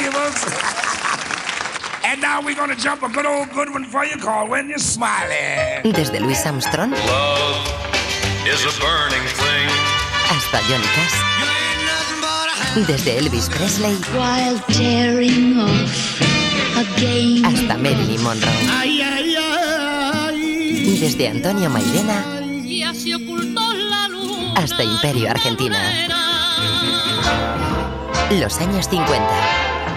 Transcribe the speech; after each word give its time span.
you, 0.00 0.10
folks. 0.12 0.44
and 2.04 2.20
now 2.20 2.40
we're 2.42 2.54
gonna 2.56 2.76
jump 2.76 3.02
a 3.02 3.08
good 3.08 3.26
old 3.26 3.50
good 3.52 3.70
one 3.70 3.84
for 3.84 4.04
you 4.04 4.16
called 4.16 4.50
When 4.50 4.68
You're 4.68 4.78
Smiling. 4.78 5.92
Desde 5.92 6.20
Louis 6.20 6.44
Armstrong 6.46 6.90
Love 6.90 7.66
is 8.46 8.64
a 8.64 8.72
burning 8.80 9.26
thing. 9.40 9.68
hasta 10.30 10.58
Johnny 10.68 10.88
Cash. 10.96 11.16
Desde 12.86 13.18
Elvis 13.18 13.48
Presley 13.50 13.94
while 14.16 14.58
tearing 14.68 15.58
off 15.58 16.20
again. 16.78 17.44
hasta 17.44 17.76
Marilyn 17.76 18.22
Monroe. 18.22 18.50
Ay, 18.70 19.02
ay, 19.02 19.36
ay. 19.36 20.98
Desde 21.00 21.28
Antonio 21.28 21.68
Mairena 21.70 22.24
Ya 22.64 22.94
se 22.94 23.14
ocultó 23.16 23.72
la 23.74 24.08
luz. 24.08 24.52
hasta 24.56 24.82
Imperio 24.84 25.30
Argentina. 25.30 25.78
Los 28.30 28.58
años 28.60 28.86
50. 28.88 29.69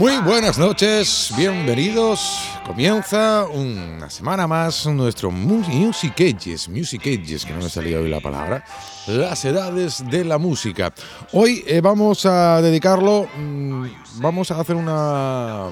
Muy 0.00 0.16
buenas 0.24 0.56
noches, 0.58 1.30
bienvenidos. 1.36 2.20
Comienza 2.66 3.44
una 3.46 4.08
semana 4.08 4.46
más 4.46 4.86
nuestro 4.86 5.30
Mu- 5.30 5.58
Music 5.68 6.14
Ages, 6.20 6.70
Music 6.70 7.02
Ages, 7.02 7.44
que 7.44 7.52
no 7.52 7.58
me 7.62 7.68
salía 7.68 7.98
hoy 7.98 8.08
la 8.08 8.20
palabra, 8.20 8.64
las 9.06 9.44
edades 9.44 10.02
de 10.10 10.24
la 10.24 10.38
música. 10.38 10.94
Hoy 11.32 11.62
eh, 11.66 11.82
vamos 11.82 12.24
a 12.24 12.62
dedicarlo, 12.62 13.28
mm, 13.36 13.84
vamos 14.22 14.50
a 14.50 14.58
hacer 14.60 14.74
una, 14.76 15.66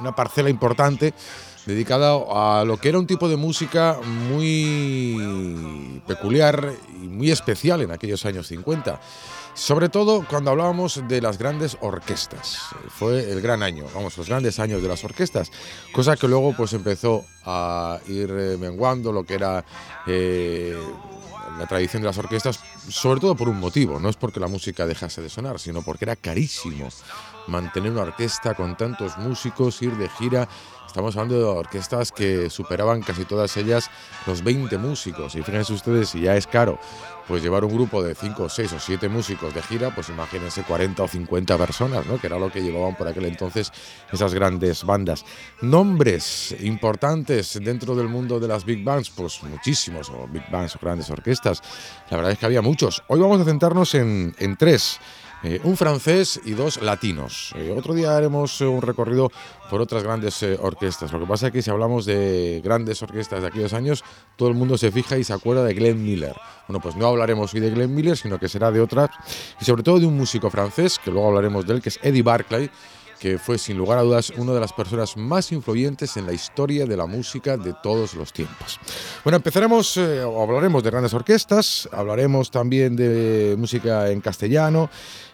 una 0.00 0.14
parcela 0.16 0.50
importante 0.50 1.14
dedicada 1.64 2.16
a 2.32 2.64
lo 2.64 2.76
que 2.76 2.88
era 2.88 2.98
un 2.98 3.06
tipo 3.06 3.28
de 3.28 3.36
música 3.36 3.98
muy 4.32 6.02
peculiar 6.08 6.72
y 7.00 7.06
muy 7.06 7.30
especial 7.30 7.82
en 7.82 7.92
aquellos 7.92 8.24
años 8.26 8.48
50. 8.48 9.00
Sobre 9.58 9.88
todo 9.88 10.24
cuando 10.24 10.52
hablábamos 10.52 11.02
de 11.08 11.20
las 11.20 11.36
grandes 11.36 11.76
orquestas. 11.80 12.60
Fue 12.90 13.28
el 13.32 13.40
gran 13.40 13.64
año, 13.64 13.86
vamos, 13.92 14.16
los 14.16 14.28
grandes 14.28 14.60
años 14.60 14.80
de 14.80 14.88
las 14.88 15.02
orquestas. 15.02 15.50
Cosa 15.92 16.16
que 16.16 16.28
luego 16.28 16.54
pues 16.56 16.72
empezó 16.74 17.24
a 17.44 17.98
ir 18.06 18.30
eh, 18.30 18.56
menguando 18.56 19.10
lo 19.10 19.24
que 19.24 19.34
era 19.34 19.64
eh, 20.06 20.78
la 21.58 21.66
tradición 21.66 22.02
de 22.02 22.06
las 22.06 22.18
orquestas, 22.18 22.60
sobre 22.88 23.20
todo 23.20 23.34
por 23.34 23.48
un 23.48 23.58
motivo. 23.58 23.98
No 23.98 24.08
es 24.08 24.16
porque 24.16 24.38
la 24.38 24.46
música 24.46 24.86
dejase 24.86 25.22
de 25.22 25.28
sonar, 25.28 25.58
sino 25.58 25.82
porque 25.82 26.04
era 26.04 26.14
carísimo 26.14 26.88
mantener 27.48 27.92
una 27.92 28.02
orquesta 28.02 28.54
con 28.54 28.76
tantos 28.76 29.18
músicos, 29.18 29.82
ir 29.82 29.96
de 29.96 30.08
gira. 30.08 30.48
Estamos 30.86 31.16
hablando 31.16 31.36
de 31.36 31.44
orquestas 31.44 32.12
que 32.12 32.48
superaban 32.48 33.02
casi 33.02 33.24
todas 33.24 33.56
ellas 33.58 33.90
los 34.26 34.42
20 34.42 34.78
músicos. 34.78 35.34
Y 35.34 35.42
fíjense 35.42 35.74
ustedes, 35.74 36.08
si 36.10 36.22
ya 36.22 36.34
es 36.34 36.46
caro, 36.46 36.78
pues 37.26 37.42
llevar 37.42 37.62
un 37.64 37.74
grupo 37.74 38.02
de 38.02 38.14
5, 38.14 38.48
6 38.48 38.72
o 38.72 38.80
7 38.80 39.08
músicos 39.10 39.52
de 39.52 39.62
gira, 39.62 39.94
pues 39.94 40.08
imagínense 40.08 40.62
40 40.62 41.02
o 41.02 41.08
50 41.08 41.58
personas, 41.58 42.06
¿no? 42.06 42.18
Que 42.18 42.26
era 42.26 42.38
lo 42.38 42.50
que 42.50 42.62
llevaban 42.62 42.96
por 42.96 43.06
aquel 43.06 43.26
entonces 43.26 43.70
esas 44.10 44.32
grandes 44.32 44.82
bandas. 44.82 45.26
Nombres 45.60 46.56
importantes 46.60 47.58
dentro 47.62 47.94
del 47.94 48.08
mundo 48.08 48.40
de 48.40 48.48
las 48.48 48.64
big 48.64 48.82
bands, 48.82 49.10
pues 49.10 49.42
muchísimos, 49.42 50.08
o 50.08 50.26
big 50.26 50.50
bands 50.50 50.74
o 50.76 50.78
grandes 50.80 51.10
orquestas. 51.10 51.62
La 52.10 52.16
verdad 52.16 52.32
es 52.32 52.38
que 52.38 52.46
había 52.46 52.62
muchos. 52.62 53.02
Hoy 53.08 53.20
vamos 53.20 53.40
a 53.42 53.44
centrarnos 53.44 53.94
en, 53.94 54.34
en 54.38 54.56
tres. 54.56 54.98
Eh, 55.42 55.60
un 55.62 55.76
francés 55.76 56.40
y 56.44 56.52
dos 56.52 56.82
latinos. 56.82 57.52
Eh, 57.56 57.72
otro 57.76 57.94
día 57.94 58.16
haremos 58.16 58.60
eh, 58.60 58.66
un 58.66 58.82
recorrido 58.82 59.30
por 59.70 59.80
otras 59.80 60.02
grandes 60.02 60.42
orquestas. 60.42 61.12
Lo 61.12 61.20
que 61.20 61.26
pasa 61.26 61.46
es 61.46 61.52
que 61.52 61.62
si 61.62 61.70
hablamos 61.70 62.06
de 62.06 62.60
grandes 62.64 63.00
orquestas 63.02 63.42
de 63.42 63.48
aquellos 63.48 63.72
años, 63.72 64.02
todo 64.36 64.48
el 64.48 64.54
mundo 64.54 64.76
se 64.76 64.90
fija 64.90 65.16
y 65.16 65.22
se 65.22 65.32
acuerda 65.32 65.62
de 65.62 65.74
Glenn 65.74 66.02
Miller. 66.02 66.34
Bueno, 66.66 66.80
pues 66.80 66.96
no 66.96 67.06
hablaremos 67.06 67.54
hoy 67.54 67.60
de 67.60 67.70
Glenn 67.70 67.94
Miller, 67.94 68.16
sino 68.16 68.38
que 68.38 68.48
será 68.48 68.72
de 68.72 68.80
otras, 68.80 69.10
y 69.60 69.64
sobre 69.64 69.82
todo 69.82 70.00
de 70.00 70.06
un 70.06 70.16
músico 70.16 70.50
francés, 70.50 70.98
que 70.98 71.10
luego 71.10 71.28
hablaremos 71.28 71.66
de 71.66 71.74
él, 71.74 71.82
que 71.82 71.90
es 71.90 72.00
Eddie 72.02 72.22
Barclay, 72.22 72.70
que 73.18 73.38
fue 73.38 73.58
sin 73.58 73.76
lugar 73.76 73.98
a 73.98 74.02
dudas 74.02 74.32
una 74.36 74.52
de 74.52 74.60
las 74.60 74.72
personas 74.72 75.16
más 75.16 75.52
influyentes 75.52 76.16
en 76.16 76.26
la 76.26 76.32
historia 76.32 76.86
de 76.86 76.96
la 76.96 77.06
música 77.06 77.56
de 77.56 77.74
todos 77.82 78.14
los 78.14 78.32
tiempos. 78.32 78.78
Bueno, 79.24 79.36
empezaremos, 79.36 79.96
eh, 79.96 80.22
o 80.22 80.42
hablaremos 80.42 80.82
de 80.82 80.90
grandes 80.90 81.14
orquestas, 81.14 81.88
hablaremos 81.92 82.50
también 82.50 82.96
de 82.96 83.56
música 83.58 84.10
en 84.10 84.20
castellano, 84.20 84.90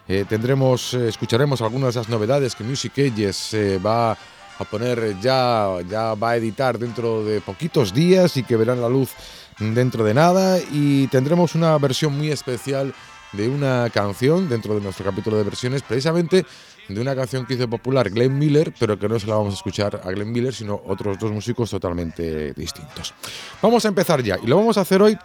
eh, 0.07 0.25
tendremos, 0.27 0.93
eh, 0.93 1.07
escucharemos 1.07 1.61
algunas 1.61 1.93
de 1.93 2.01
esas 2.01 2.09
novedades 2.09 2.55
que 2.55 2.63
Music 2.63 2.93
Ages 2.97 3.55
va 3.85 4.11
a 4.11 4.63
poner 4.69 5.19
ya, 5.19 5.77
ya 5.89 6.13
va 6.13 6.31
a 6.31 6.37
editar 6.37 6.79
dentro 6.79 7.23
de 7.23 7.41
poquitos 7.41 7.93
días 7.93 8.37
y 8.37 8.43
que 8.43 8.55
verán 8.55 8.81
la 8.81 8.89
luz 8.89 9.11
dentro 9.59 10.03
de 10.03 10.13
nada 10.13 10.59
y 10.71 11.07
tendremos 11.07 11.55
una 11.55 11.77
versión 11.77 12.17
muy 12.17 12.29
especial 12.29 12.93
de 13.33 13.49
una 13.49 13.89
canción 13.93 14.47
dentro 14.47 14.75
de 14.75 14.81
nuestro 14.81 15.05
capítulo 15.05 15.37
de 15.37 15.43
versiones, 15.43 15.81
precisamente 15.81 16.45
de 16.87 17.01
una 17.01 17.15
canción 17.15 17.45
que 17.45 17.55
hizo 17.55 17.69
popular 17.69 18.09
Glenn 18.09 18.37
Miller, 18.37 18.73
pero 18.79 18.97
que 18.97 19.09
no 19.09 19.19
se 19.19 19.27
la 19.27 19.35
vamos 19.35 19.53
a 19.53 19.57
escuchar 19.57 20.01
a 20.03 20.11
Glenn 20.11 20.31
Miller, 20.31 20.53
sino 20.53 20.81
otros 20.85 21.17
dos 21.19 21.31
músicos 21.31 21.69
totalmente 21.69 22.53
distintos. 22.53 23.13
Vamos 23.61 23.85
a 23.85 23.87
empezar 23.87 24.21
ya 24.21 24.37
y 24.41 24.47
lo 24.47 24.57
vamos 24.57 24.77
a 24.77 24.81
hacer 24.81 25.01
hoy 25.01 25.17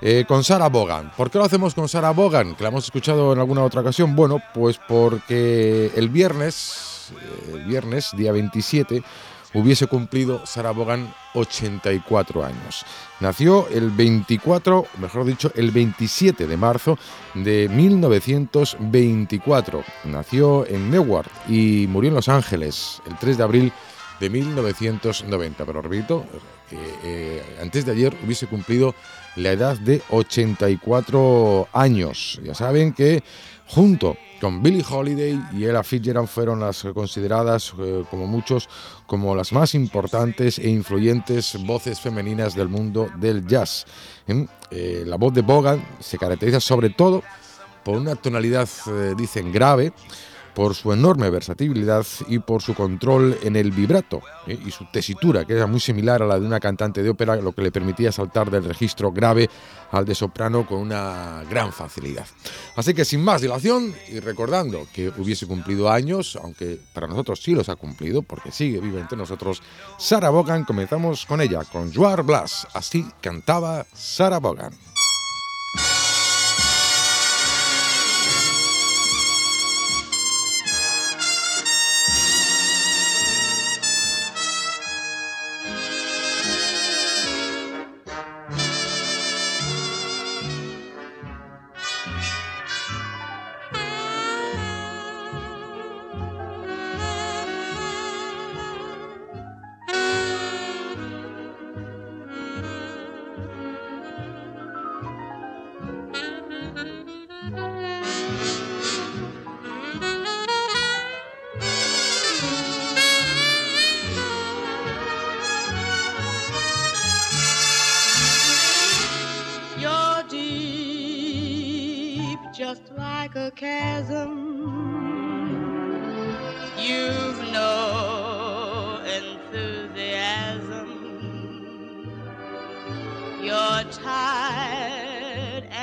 eh, 0.00 0.24
con 0.28 0.44
Sarah 0.44 0.68
Vaughan. 0.68 1.10
¿Por 1.16 1.30
qué 1.30 1.38
lo 1.38 1.44
hacemos 1.44 1.74
con 1.74 1.88
Sarah 1.88 2.12
Vaughan? 2.12 2.54
Que 2.54 2.62
la 2.62 2.68
hemos 2.68 2.84
escuchado 2.84 3.32
en 3.32 3.38
alguna 3.38 3.64
otra 3.64 3.80
ocasión. 3.80 4.14
Bueno, 4.14 4.40
pues 4.54 4.78
porque 4.86 5.90
el 5.96 6.08
viernes, 6.08 7.10
eh, 7.12 7.54
el 7.54 7.64
viernes, 7.64 8.10
día 8.16 8.32
27, 8.32 9.02
hubiese 9.54 9.86
cumplido 9.86 10.44
Sarah 10.46 10.72
Vaughan 10.72 11.14
84 11.34 12.44
años. 12.44 12.84
Nació 13.20 13.68
el 13.68 13.90
24, 13.90 14.86
mejor 14.98 15.24
dicho, 15.24 15.52
el 15.54 15.70
27 15.70 16.46
de 16.46 16.56
marzo 16.56 16.98
de 17.34 17.68
1924. 17.68 19.84
Nació 20.04 20.66
en 20.66 20.90
Newark 20.90 21.30
y 21.48 21.86
murió 21.88 22.08
en 22.08 22.16
Los 22.16 22.28
Ángeles 22.28 23.00
el 23.06 23.16
3 23.16 23.38
de 23.38 23.44
abril 23.44 23.72
de 24.20 24.30
1990. 24.30 25.64
Pero 25.64 25.82
repito, 25.82 26.24
que 26.68 26.76
eh, 27.04 27.42
antes 27.62 27.86
de 27.86 27.92
ayer 27.92 28.16
hubiese 28.24 28.46
cumplido 28.46 28.94
la 29.36 29.52
edad 29.52 29.78
de 29.78 30.02
84 30.10 31.68
años. 31.72 32.40
Ya 32.42 32.54
saben 32.54 32.92
que 32.92 33.22
junto 33.66 34.16
con 34.40 34.62
Billie 34.62 34.84
Holiday 34.88 35.40
y 35.52 35.64
Ella 35.64 35.82
Fitzgerald 35.82 36.28
fueron 36.28 36.60
las 36.60 36.84
consideradas, 36.94 37.72
eh, 37.78 38.04
como 38.10 38.26
muchos, 38.26 38.68
como 39.06 39.34
las 39.34 39.52
más 39.52 39.74
importantes 39.74 40.58
e 40.58 40.68
influyentes 40.68 41.56
voces 41.64 42.00
femeninas 42.00 42.54
del 42.54 42.68
mundo 42.68 43.08
del 43.16 43.46
jazz. 43.46 43.86
¿eh? 44.26 45.04
La 45.06 45.16
voz 45.16 45.34
de 45.34 45.42
Bogan 45.42 45.84
se 46.00 46.18
caracteriza 46.18 46.60
sobre 46.60 46.90
todo 46.90 47.22
por 47.84 47.96
una 47.96 48.16
tonalidad, 48.16 48.68
eh, 48.86 49.14
dicen, 49.16 49.52
grave, 49.52 49.92
por 50.58 50.74
su 50.74 50.92
enorme 50.92 51.30
versatilidad 51.30 52.04
y 52.26 52.40
por 52.40 52.62
su 52.62 52.74
control 52.74 53.38
en 53.44 53.54
el 53.54 53.70
vibrato 53.70 54.22
¿eh? 54.48 54.58
y 54.66 54.72
su 54.72 54.86
tesitura, 54.90 55.44
que 55.44 55.52
era 55.52 55.68
muy 55.68 55.78
similar 55.78 56.20
a 56.20 56.26
la 56.26 56.40
de 56.40 56.44
una 56.44 56.58
cantante 56.58 57.00
de 57.00 57.10
ópera, 57.10 57.36
lo 57.36 57.52
que 57.52 57.62
le 57.62 57.70
permitía 57.70 58.10
saltar 58.10 58.50
del 58.50 58.64
registro 58.64 59.12
grave 59.12 59.48
al 59.92 60.04
de 60.04 60.16
soprano 60.16 60.66
con 60.66 60.80
una 60.80 61.44
gran 61.48 61.72
facilidad. 61.72 62.26
Así 62.74 62.92
que 62.92 63.04
sin 63.04 63.22
más 63.22 63.40
dilación 63.40 63.94
y 64.08 64.18
recordando 64.18 64.88
que 64.92 65.12
hubiese 65.16 65.46
cumplido 65.46 65.92
años, 65.92 66.36
aunque 66.42 66.76
para 66.92 67.06
nosotros 67.06 67.40
sí 67.40 67.54
los 67.54 67.68
ha 67.68 67.76
cumplido, 67.76 68.22
porque 68.22 68.50
sigue 68.50 68.80
viva 68.80 68.98
entre 68.98 69.16
nosotros, 69.16 69.62
Sarah 69.96 70.30
Vaughan, 70.30 70.64
comenzamos 70.64 71.24
con 71.24 71.40
ella, 71.40 71.62
con 71.70 71.94
Joar 71.94 72.24
Blas. 72.24 72.66
Así 72.74 73.06
cantaba 73.20 73.86
Sarah 73.94 74.40
Vaughan. 74.40 74.72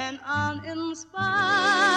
And 0.06 0.20
uninspired. 0.28 1.95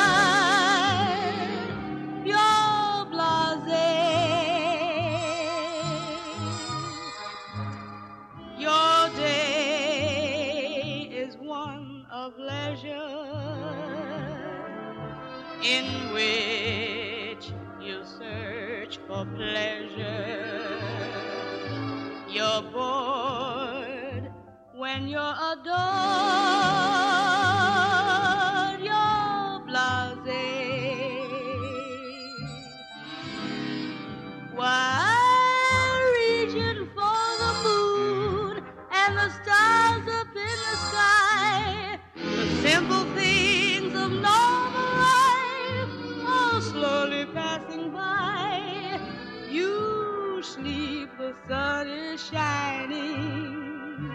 Shining. 52.30 54.12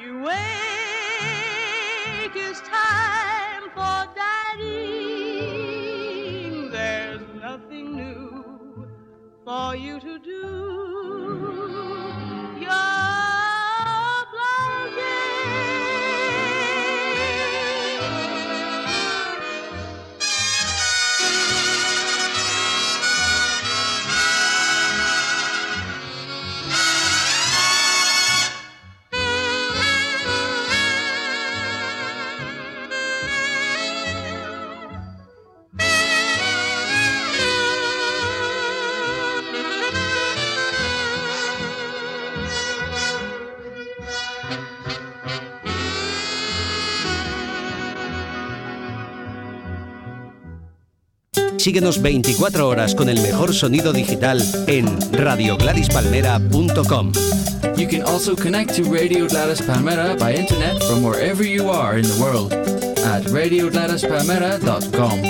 You 0.00 0.20
wake, 0.20 0.36
it's 2.34 2.60
time 2.60 3.70
for 3.74 4.08
dining. 4.56 5.10
There's 6.70 7.22
nothing 7.40 7.96
new 7.96 8.88
for 9.44 9.76
you 9.76 10.00
to 10.00 10.18
do. 10.18 10.85
Síguenos 51.66 51.98
24 52.00 52.68
horas 52.68 52.94
con 52.94 53.08
el 53.08 53.20
mejor 53.20 53.52
sonido 53.52 53.92
digital 53.92 54.40
en 54.68 54.86
radiogladispalmera.com. 55.10 57.10
You 57.76 57.88
can 57.88 58.02
also 58.02 58.36
connect 58.36 58.76
to 58.76 58.84
Radio 58.84 59.26
Gladys 59.26 59.62
Palmera 59.62 60.16
by 60.16 60.32
internet 60.32 60.80
from 60.84 61.02
wherever 61.02 61.44
you 61.44 61.72
are 61.72 61.98
in 61.98 62.06
the 62.06 62.22
world 62.22 62.52
at 62.52 63.24
radiogladyspalmera.com. 63.32 65.22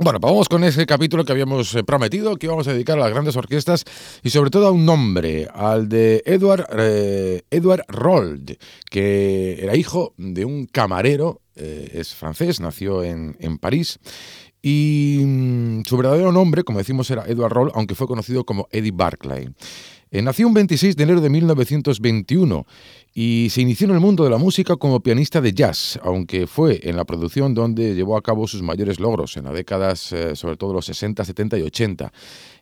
Bueno, 0.00 0.20
pues 0.20 0.32
vamos 0.32 0.48
con 0.48 0.62
ese 0.64 0.86
capítulo 0.86 1.24
que 1.24 1.30
habíamos 1.30 1.72
eh, 1.76 1.84
prometido, 1.84 2.36
que 2.36 2.46
íbamos 2.46 2.66
a 2.66 2.72
dedicar 2.72 2.98
a 2.98 3.02
las 3.02 3.10
grandes 3.10 3.36
orquestas 3.36 3.84
y 4.24 4.30
sobre 4.30 4.50
todo 4.50 4.66
a 4.66 4.72
un 4.72 4.84
nombre, 4.84 5.46
al 5.54 5.88
de 5.88 6.24
Edward, 6.26 6.66
eh, 6.76 7.42
Edward 7.50 7.84
Rold, 7.86 8.56
que 8.90 9.62
era 9.62 9.76
hijo 9.76 10.14
de 10.16 10.44
un 10.44 10.66
camarero, 10.66 11.42
eh, 11.54 11.92
es 11.94 12.12
francés, 12.14 12.60
nació 12.60 13.02
en, 13.02 13.36
en 13.40 13.58
París 13.58 13.98
y 14.62 15.22
mm, 15.24 15.82
su 15.84 15.96
verdadero 15.96 16.32
nombre, 16.32 16.64
como 16.64 16.78
decimos, 16.78 17.10
era 17.10 17.24
Edward 17.26 17.52
Roll, 17.52 17.72
aunque 17.74 17.94
fue 17.94 18.06
conocido 18.06 18.44
como 18.44 18.68
Eddie 18.70 18.92
Barclay. 18.92 19.48
Eh, 20.10 20.22
nació 20.22 20.46
un 20.46 20.54
26 20.54 20.96
de 20.96 21.02
enero 21.02 21.20
de 21.20 21.28
1921 21.28 22.66
y 23.14 23.48
se 23.50 23.60
inició 23.60 23.88
en 23.88 23.94
el 23.94 24.00
mundo 24.00 24.24
de 24.24 24.30
la 24.30 24.38
música 24.38 24.76
como 24.76 25.00
pianista 25.00 25.42
de 25.42 25.52
jazz, 25.52 26.00
aunque 26.02 26.46
fue 26.46 26.80
en 26.82 26.96
la 26.96 27.04
producción 27.04 27.52
donde 27.52 27.94
llevó 27.94 28.16
a 28.16 28.22
cabo 28.22 28.46
sus 28.48 28.62
mayores 28.62 29.00
logros 29.00 29.36
en 29.36 29.44
las 29.44 29.52
décadas, 29.52 30.12
eh, 30.12 30.34
sobre 30.34 30.56
todo 30.56 30.72
los 30.72 30.86
60, 30.86 31.24
70 31.24 31.58
y 31.58 31.62
80. 31.62 32.12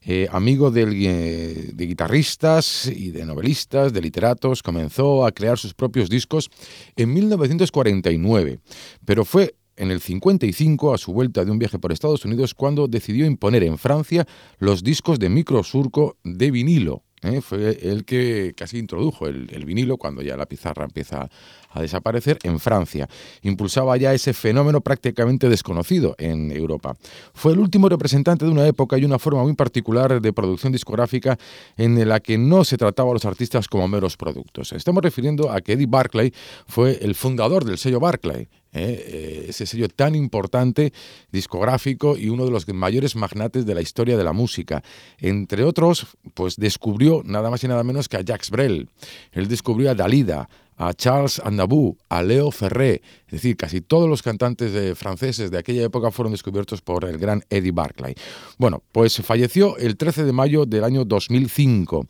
Eh, 0.02 0.28
amigo 0.32 0.72
de 0.72 1.72
guitarristas 1.76 2.86
y 2.86 3.10
de 3.12 3.24
novelistas, 3.24 3.92
de 3.92 4.00
literatos, 4.00 4.62
comenzó 4.62 5.24
a 5.24 5.30
crear 5.30 5.56
sus 5.56 5.72
propios 5.72 6.08
discos 6.08 6.50
en 6.96 7.12
1949, 7.12 8.58
pero 9.04 9.24
fue 9.24 9.54
en 9.76 9.90
el 9.90 10.00
55, 10.00 10.94
a 10.94 10.98
su 10.98 11.12
vuelta 11.12 11.44
de 11.44 11.50
un 11.50 11.58
viaje 11.58 11.78
por 11.78 11.92
Estados 11.92 12.24
Unidos, 12.24 12.54
cuando 12.54 12.88
decidió 12.88 13.26
imponer 13.26 13.62
en 13.62 13.78
Francia 13.78 14.26
los 14.58 14.82
discos 14.82 15.18
de 15.18 15.28
microsurco 15.28 16.16
de 16.24 16.50
vinilo. 16.50 17.02
¿eh? 17.22 17.40
Fue 17.40 17.78
el 17.82 18.04
que 18.04 18.54
casi 18.56 18.78
introdujo 18.78 19.26
el, 19.26 19.48
el 19.52 19.64
vinilo 19.64 19.96
cuando 19.96 20.22
ya 20.22 20.36
la 20.36 20.46
pizarra 20.46 20.84
empieza 20.84 21.28
a 21.70 21.80
desaparecer 21.80 22.38
en 22.42 22.58
Francia. 22.58 23.08
Impulsaba 23.42 23.96
ya 23.96 24.14
ese 24.14 24.32
fenómeno 24.32 24.80
prácticamente 24.80 25.48
desconocido 25.48 26.14
en 26.18 26.50
Europa. 26.50 26.96
Fue 27.34 27.52
el 27.52 27.58
último 27.58 27.88
representante 27.88 28.44
de 28.44 28.50
una 28.50 28.66
época 28.66 28.98
y 28.98 29.04
una 29.04 29.18
forma 29.18 29.42
muy 29.42 29.54
particular 29.54 30.20
de 30.20 30.32
producción 30.32 30.72
discográfica 30.72 31.38
en 31.76 32.08
la 32.08 32.20
que 32.20 32.38
no 32.38 32.64
se 32.64 32.76
trataba 32.76 33.10
a 33.10 33.14
los 33.14 33.24
artistas 33.24 33.68
como 33.68 33.86
meros 33.88 34.16
productos. 34.16 34.72
Estamos 34.72 35.02
refiriendo 35.02 35.50
a 35.50 35.60
que 35.60 35.74
Eddie 35.74 35.86
Barclay 35.86 36.32
fue 36.66 36.98
el 37.02 37.14
fundador 37.14 37.64
del 37.64 37.78
sello 37.78 38.00
Barclay, 38.00 38.48
¿eh? 38.72 39.46
ese 39.48 39.66
sello 39.66 39.88
tan 39.88 40.14
importante, 40.14 40.92
discográfico 41.32 42.16
y 42.16 42.28
uno 42.28 42.44
de 42.44 42.50
los 42.50 42.68
mayores 42.68 43.16
magnates 43.16 43.66
de 43.66 43.74
la 43.74 43.82
historia 43.82 44.16
de 44.16 44.24
la 44.24 44.32
música. 44.32 44.82
Entre 45.18 45.64
otros, 45.64 46.06
pues 46.34 46.56
descubrió 46.56 47.22
nada 47.24 47.50
más 47.50 47.62
y 47.64 47.68
nada 47.68 47.82
menos 47.82 48.08
que 48.08 48.16
a 48.16 48.22
Jacques 48.22 48.50
Brel. 48.50 48.88
Él 49.32 49.48
descubrió 49.48 49.90
a 49.90 49.94
Dalida, 49.94 50.48
a 50.76 50.92
Charles 50.92 51.40
Aznavour, 51.42 51.96
a 52.08 52.22
Leo 52.22 52.50
Ferré, 52.50 53.00
es 53.26 53.32
decir, 53.32 53.56
casi 53.56 53.80
todos 53.80 54.08
los 54.08 54.22
cantantes 54.22 54.72
de 54.72 54.94
franceses 54.94 55.50
de 55.50 55.58
aquella 55.58 55.84
época 55.84 56.10
fueron 56.10 56.32
descubiertos 56.32 56.82
por 56.82 57.04
el 57.04 57.18
gran 57.18 57.42
Eddie 57.50 57.72
Barclay. 57.72 58.14
Bueno, 58.58 58.82
pues 58.92 59.16
falleció 59.22 59.76
el 59.78 59.96
13 59.96 60.24
de 60.24 60.32
mayo 60.32 60.66
del 60.66 60.84
año 60.84 61.04
2005. 61.04 62.06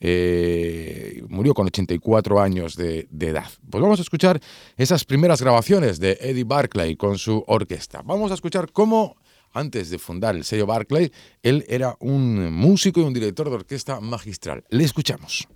Eh, 0.00 1.22
murió 1.28 1.54
con 1.54 1.66
84 1.66 2.40
años 2.40 2.76
de, 2.76 3.06
de, 3.10 3.28
edad. 3.28 3.46
Pues 3.70 3.80
vamos 3.82 3.98
a 3.98 4.02
escuchar 4.02 4.40
esas 4.76 5.04
primeras 5.04 5.40
grabaciones 5.40 5.98
de 5.98 6.18
Eddie 6.20 6.44
Barclay 6.44 6.96
con 6.96 7.18
su 7.18 7.44
orquesta. 7.46 8.02
Vamos 8.04 8.30
a 8.30 8.34
escuchar 8.34 8.70
cómo, 8.72 9.16
antes 9.52 9.90
de 9.90 9.98
fundar 9.98 10.36
el 10.36 10.44
sello 10.44 10.66
Barclay, 10.66 11.10
él 11.42 11.64
era 11.68 11.96
un 12.00 12.52
músico 12.52 13.00
y 13.00 13.04
un 13.04 13.14
director 13.14 13.48
de 13.48 13.54
orquesta 13.54 14.00
magistral. 14.00 14.64
Le 14.68 14.84
escuchamos. 14.84 15.48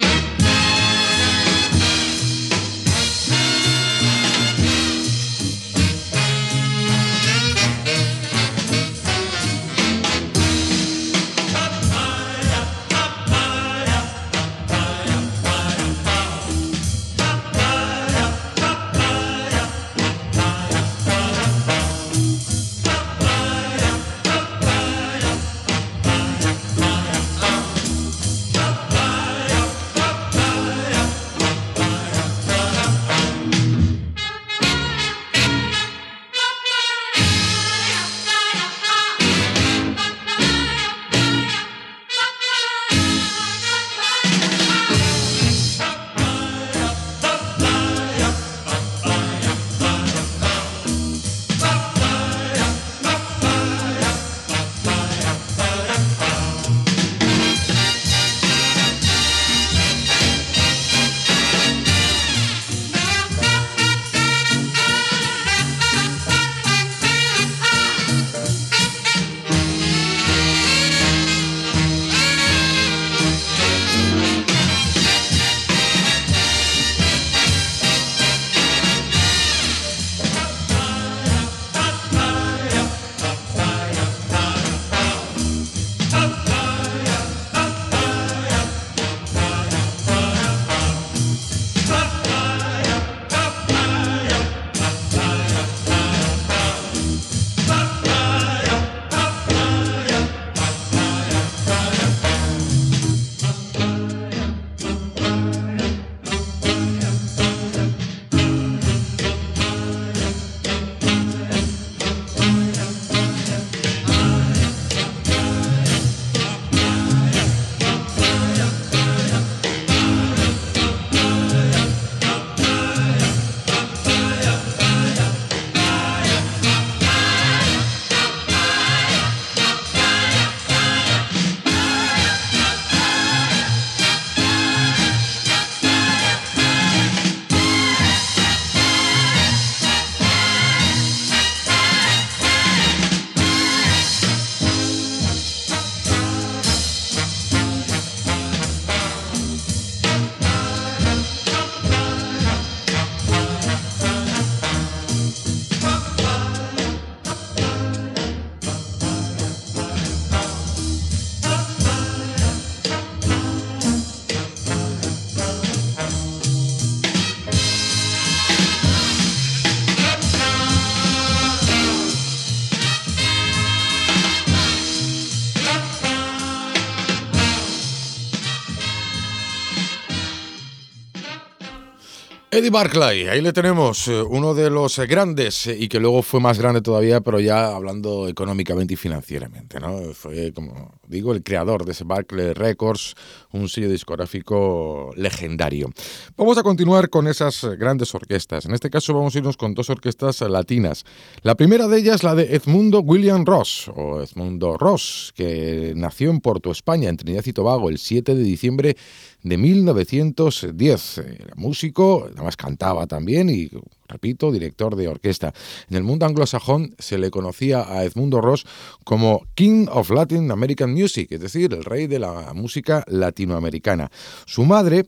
Eddie 182.58 182.70
Barclay, 182.70 183.28
ahí 183.28 183.40
le 183.40 183.52
tenemos, 183.52 184.08
eh, 184.08 184.20
uno 184.20 184.52
de 184.52 184.68
los 184.68 184.98
grandes 184.98 185.68
eh, 185.68 185.76
y 185.78 185.86
que 185.86 186.00
luego 186.00 186.22
fue 186.22 186.40
más 186.40 186.58
grande 186.58 186.80
todavía, 186.80 187.20
pero 187.20 187.38
ya 187.38 187.76
hablando 187.76 188.26
económicamente 188.26 188.94
y 188.94 188.96
financieramente, 188.96 189.78
¿no? 189.78 190.12
Fue, 190.12 190.52
como 190.52 190.98
digo, 191.06 191.32
el 191.32 191.44
creador 191.44 191.84
de 191.84 191.92
ese 191.92 192.02
Barclay 192.02 192.54
Records, 192.54 193.14
un 193.52 193.68
sello 193.68 193.88
discográfico 193.88 195.12
legendario. 195.14 195.92
Vamos 196.36 196.58
a 196.58 196.64
continuar 196.64 197.10
con 197.10 197.28
esas 197.28 197.64
grandes 197.78 198.12
orquestas. 198.12 198.66
En 198.66 198.74
este 198.74 198.90
caso 198.90 199.14
vamos 199.14 199.36
a 199.36 199.38
irnos 199.38 199.56
con 199.56 199.74
dos 199.74 199.88
orquestas 199.88 200.40
latinas. 200.40 201.04
La 201.42 201.54
primera 201.54 201.86
de 201.86 201.98
ellas, 201.98 202.24
la 202.24 202.34
de 202.34 202.56
Edmundo 202.56 203.02
William 203.02 203.46
Ross, 203.46 203.88
o 203.94 204.20
Edmundo 204.20 204.76
Ross, 204.76 205.32
que 205.36 205.92
nació 205.94 206.30
en 206.30 206.40
Porto, 206.40 206.72
España, 206.72 207.08
en 207.08 207.18
Trinidad 207.18 207.46
y 207.46 207.52
Tobago, 207.52 207.88
el 207.88 207.98
7 207.98 208.34
de 208.34 208.42
diciembre 208.42 208.96
de 209.42 209.56
1910. 209.56 211.18
Era 211.18 211.54
músico, 211.56 212.28
cantaba 212.56 213.06
también 213.06 213.50
y, 213.50 213.70
repito, 214.08 214.52
director 214.52 214.96
de 214.96 215.08
orquesta. 215.08 215.52
En 215.90 215.96
el 215.96 216.02
mundo 216.02 216.26
anglosajón 216.26 216.94
se 216.98 217.18
le 217.18 217.30
conocía 217.30 217.80
a 217.90 218.04
Edmundo 218.04 218.40
Ross 218.40 218.66
como 219.04 219.46
King 219.54 219.86
of 219.90 220.10
Latin 220.10 220.50
American 220.50 220.92
Music, 220.92 221.28
es 221.30 221.40
decir, 221.40 221.72
el 221.74 221.84
rey 221.84 222.06
de 222.06 222.18
la 222.18 222.52
música 222.54 223.04
latinoamericana. 223.08 224.10
Su 224.46 224.64
madre 224.64 225.06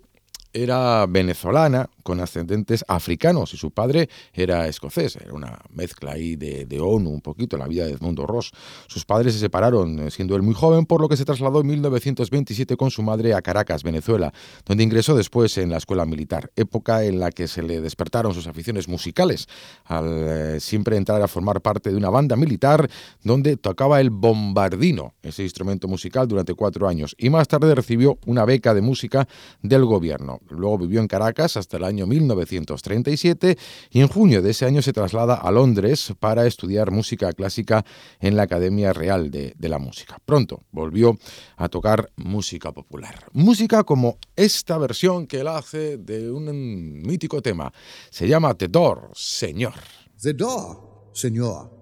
era 0.52 1.06
venezolana, 1.06 1.88
con 2.02 2.20
ascendentes 2.20 2.84
africanos 2.88 3.54
y 3.54 3.56
su 3.56 3.70
padre 3.70 4.08
era 4.32 4.66
escocés. 4.68 5.16
Era 5.16 5.34
una 5.34 5.58
mezcla 5.70 6.12
ahí 6.12 6.36
de, 6.36 6.80
ONU, 6.80 7.10
un 7.10 7.20
poquito, 7.20 7.56
la 7.56 7.66
vida 7.66 7.84
de 7.84 7.92
Edmundo 7.92 8.26
Ross. 8.26 8.52
Sus 8.86 9.04
padres 9.04 9.34
se 9.34 9.40
separaron 9.40 9.98
eh, 9.98 10.10
siendo 10.10 10.36
él 10.36 10.42
muy 10.42 10.54
joven, 10.54 10.86
por 10.86 11.00
lo 11.00 11.08
que 11.08 11.16
se 11.16 11.24
trasladó 11.24 11.60
en 11.60 11.66
1927 11.66 12.76
con 12.76 12.90
su 12.90 13.02
madre 13.02 13.34
a 13.34 13.42
Caracas, 13.42 13.82
Venezuela, 13.82 14.32
donde 14.64 14.84
ingresó 14.84 15.14
después 15.14 15.56
en 15.58 15.70
la 15.70 15.76
escuela 15.76 16.04
militar, 16.06 16.50
época 16.56 17.04
en 17.04 17.20
la 17.20 17.30
que 17.30 17.48
se 17.48 17.62
le 17.62 17.80
despertaron 17.80 18.34
sus 18.34 18.46
aficiones 18.46 18.88
musicales, 18.88 19.46
al 19.84 20.06
eh, 20.06 20.60
siempre 20.60 20.96
entrar 20.96 21.20
a 21.22 21.28
formar 21.28 21.60
parte 21.60 21.90
de 21.90 21.96
una 21.96 22.10
banda 22.10 22.36
militar 22.36 22.88
donde 23.22 23.56
tocaba 23.56 24.00
el 24.00 24.10
bombardino, 24.10 25.14
ese 25.22 25.42
instrumento 25.42 25.88
musical, 25.88 26.28
durante 26.28 26.54
cuatro 26.54 26.88
años, 26.88 27.14
y 27.18 27.30
más 27.30 27.48
tarde 27.48 27.74
recibió 27.74 28.18
una 28.26 28.44
beca 28.44 28.74
de 28.74 28.80
música 28.80 29.26
del 29.62 29.84
gobierno. 29.84 30.40
Luego 30.48 30.78
vivió 30.78 31.00
en 31.00 31.08
Caracas 31.08 31.56
hasta 31.56 31.76
el 31.76 31.84
año 31.84 31.89
1937 31.92 33.56
y 33.90 34.00
en 34.00 34.08
junio 34.08 34.42
de 34.42 34.50
ese 34.50 34.66
año 34.66 34.82
se 34.82 34.92
traslada 34.92 35.34
a 35.34 35.50
Londres 35.50 36.12
para 36.18 36.46
estudiar 36.46 36.90
música 36.90 37.32
clásica 37.32 37.84
en 38.20 38.36
la 38.36 38.42
Academia 38.42 38.92
Real 38.92 39.30
de 39.30 39.54
la 39.68 39.78
Música. 39.78 40.18
Pronto 40.24 40.64
volvió 40.70 41.18
a 41.56 41.68
tocar 41.68 42.10
música 42.16 42.72
popular. 42.72 43.26
Música 43.32 43.84
como 43.84 44.18
esta 44.36 44.78
versión 44.78 45.26
que 45.26 45.40
él 45.40 45.48
hace 45.48 45.98
de 45.98 46.30
un 46.30 47.02
mítico 47.02 47.42
tema. 47.42 47.72
Se 48.10 48.28
llama 48.28 48.54
The 48.54 48.68
Door, 48.68 49.10
Señor. 49.14 49.74
The 50.20 50.34
Door, 50.34 51.10
Señor. 51.12 51.79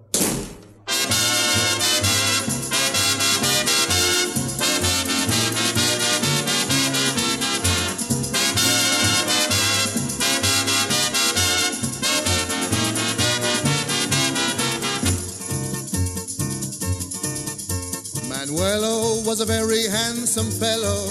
Manuelo 18.49 19.23
was 19.27 19.41
a 19.41 19.45
very 19.45 19.85
handsome 19.85 20.49
fellow, 20.49 21.05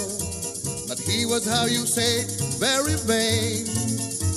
but 0.89 0.99
he 0.99 1.25
was 1.25 1.47
how 1.47 1.67
you 1.67 1.85
say 1.87 2.27
very 2.59 2.99
vain. 3.07 3.65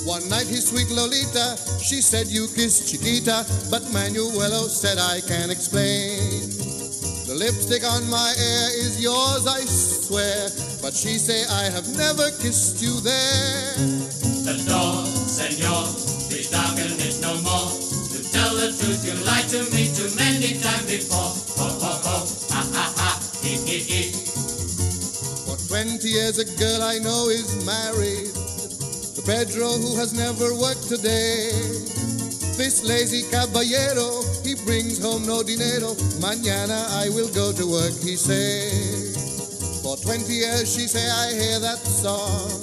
One 0.07 0.23
night 0.29 0.47
his 0.47 0.69
sweet 0.69 0.89
Lolita, 0.89 1.59
she 1.83 1.99
said 1.99 2.27
you 2.27 2.47
kissed 2.55 2.87
Chiquita, 2.87 3.45
but 3.69 3.81
Manuelo 3.91 4.69
said 4.69 4.99
I 4.99 5.19
can't 5.19 5.51
explain. 5.51 6.47
The 7.27 7.35
lipstick 7.35 7.83
on 7.83 8.09
my 8.09 8.33
ear 8.39 8.67
is 8.79 9.03
yours, 9.03 9.47
I 9.47 9.65
swear, 9.65 10.47
but 10.81 10.93
she 10.93 11.19
say 11.19 11.43
I 11.51 11.63
have 11.75 11.87
never 11.97 12.31
kissed 12.39 12.81
you 12.81 13.01
there. 13.01 13.75
The 14.47 14.63
door, 14.63 15.03
senor, 15.27 15.91
please 16.31 16.49
darken 16.49 17.02
years 26.13 26.37
a 26.37 26.45
girl 26.61 26.83
I 26.83 26.99
know 26.99 27.29
is 27.33 27.65
married 27.65 28.29
to 29.17 29.21
Pedro 29.25 29.65
who 29.81 29.97
has 29.97 30.13
never 30.13 30.53
worked 30.53 30.93
a 30.93 31.01
day. 31.01 31.49
This 32.53 32.85
lazy 32.85 33.25
caballero, 33.33 34.21
he 34.45 34.53
brings 34.61 35.01
home 35.01 35.25
no 35.25 35.41
dinero. 35.41 35.97
Mañana 36.21 36.85
I 37.01 37.09
will 37.09 37.33
go 37.33 37.49
to 37.51 37.65
work, 37.65 37.97
he 38.05 38.13
say. 38.13 38.69
For 39.81 39.97
20 39.97 40.29
years 40.29 40.69
she 40.69 40.85
say 40.85 41.01
I 41.01 41.33
hear 41.33 41.57
that 41.65 41.81
song. 41.81 42.61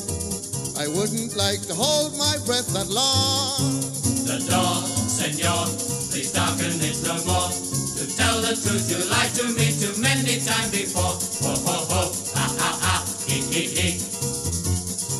I 0.78 0.86
wouldn't 0.86 1.34
like 1.34 1.60
to 1.66 1.74
hold 1.74 2.14
my 2.14 2.38
breath 2.46 2.70
that 2.70 2.86
long. 2.86 3.82
The 4.30 4.38
door, 4.46 4.78
senor, 5.10 5.66
please 6.06 6.30
darken 6.30 6.78
it 6.86 7.02
no 7.02 7.18
more. 7.26 7.50
To 7.50 8.04
tell 8.14 8.38
the 8.46 8.54
truth, 8.54 8.86
you 8.86 9.02
lied 9.10 9.34
to 9.42 9.44
me 9.58 9.74
too 9.74 9.98
many 10.00 10.38
times 10.38 10.70
before. 10.70 11.18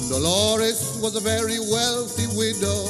Dolores 0.09 0.99
was 1.03 1.17
a 1.17 1.21
very 1.21 1.59
wealthy 1.59 2.27
widow. 2.39 2.87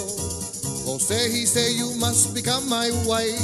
Jose, 0.85 1.31
he 1.31 1.47
say 1.47 1.73
you 1.73 1.95
must 1.97 2.35
become 2.35 2.69
my 2.69 2.91
wife. 3.09 3.41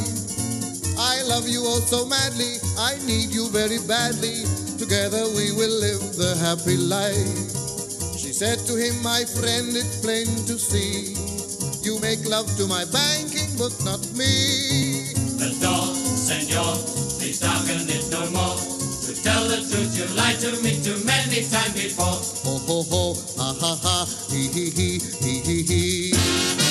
I 0.99 1.23
love 1.25 1.49
you 1.49 1.63
oh 1.65 1.81
so 1.81 2.05
madly, 2.05 2.61
I 2.77 3.01
need 3.07 3.33
you 3.33 3.49
very 3.49 3.79
badly. 3.89 4.45
Together 4.77 5.25
we 5.41 5.53
will 5.57 5.73
live 5.81 6.17
the 6.21 6.37
happy 6.37 6.77
life. 6.77 7.33
She 8.21 8.33
said 8.33 8.59
to 8.69 8.77
him, 8.77 8.93
my 9.03 9.25
friend, 9.25 9.73
it's 9.73 10.01
plain 10.05 10.27
to 10.53 10.59
see. 10.61 11.17
You 11.81 11.99
make 12.01 12.29
love 12.29 12.49
to 12.59 12.67
my 12.67 12.85
banking 12.93 13.57
but 13.57 13.73
not 13.89 14.05
me. 14.13 15.17
The 15.41 15.49
senor, 15.97 16.77
please 17.17 17.41
darken 17.41 17.89
it 17.89 18.05
no 18.13 18.29
more. 18.37 18.86
Tell 19.23 19.49
the 19.49 19.57
truth, 19.57 19.97
you've 19.97 20.15
lied 20.17 20.39
to 20.41 20.53
me 20.63 20.83
too 20.83 20.99
many 21.05 21.43
times 21.49 21.75
before. 21.75 22.21
Ho 22.45 22.59
ho 22.67 22.83
ho, 22.83 23.15
ha 23.37 23.55
ha 23.61 23.79
ha, 23.83 24.07
hee 24.31 24.49
hee, 24.49 24.71
hee 24.71 25.41
hee 25.41 25.63
hee. 25.63 26.66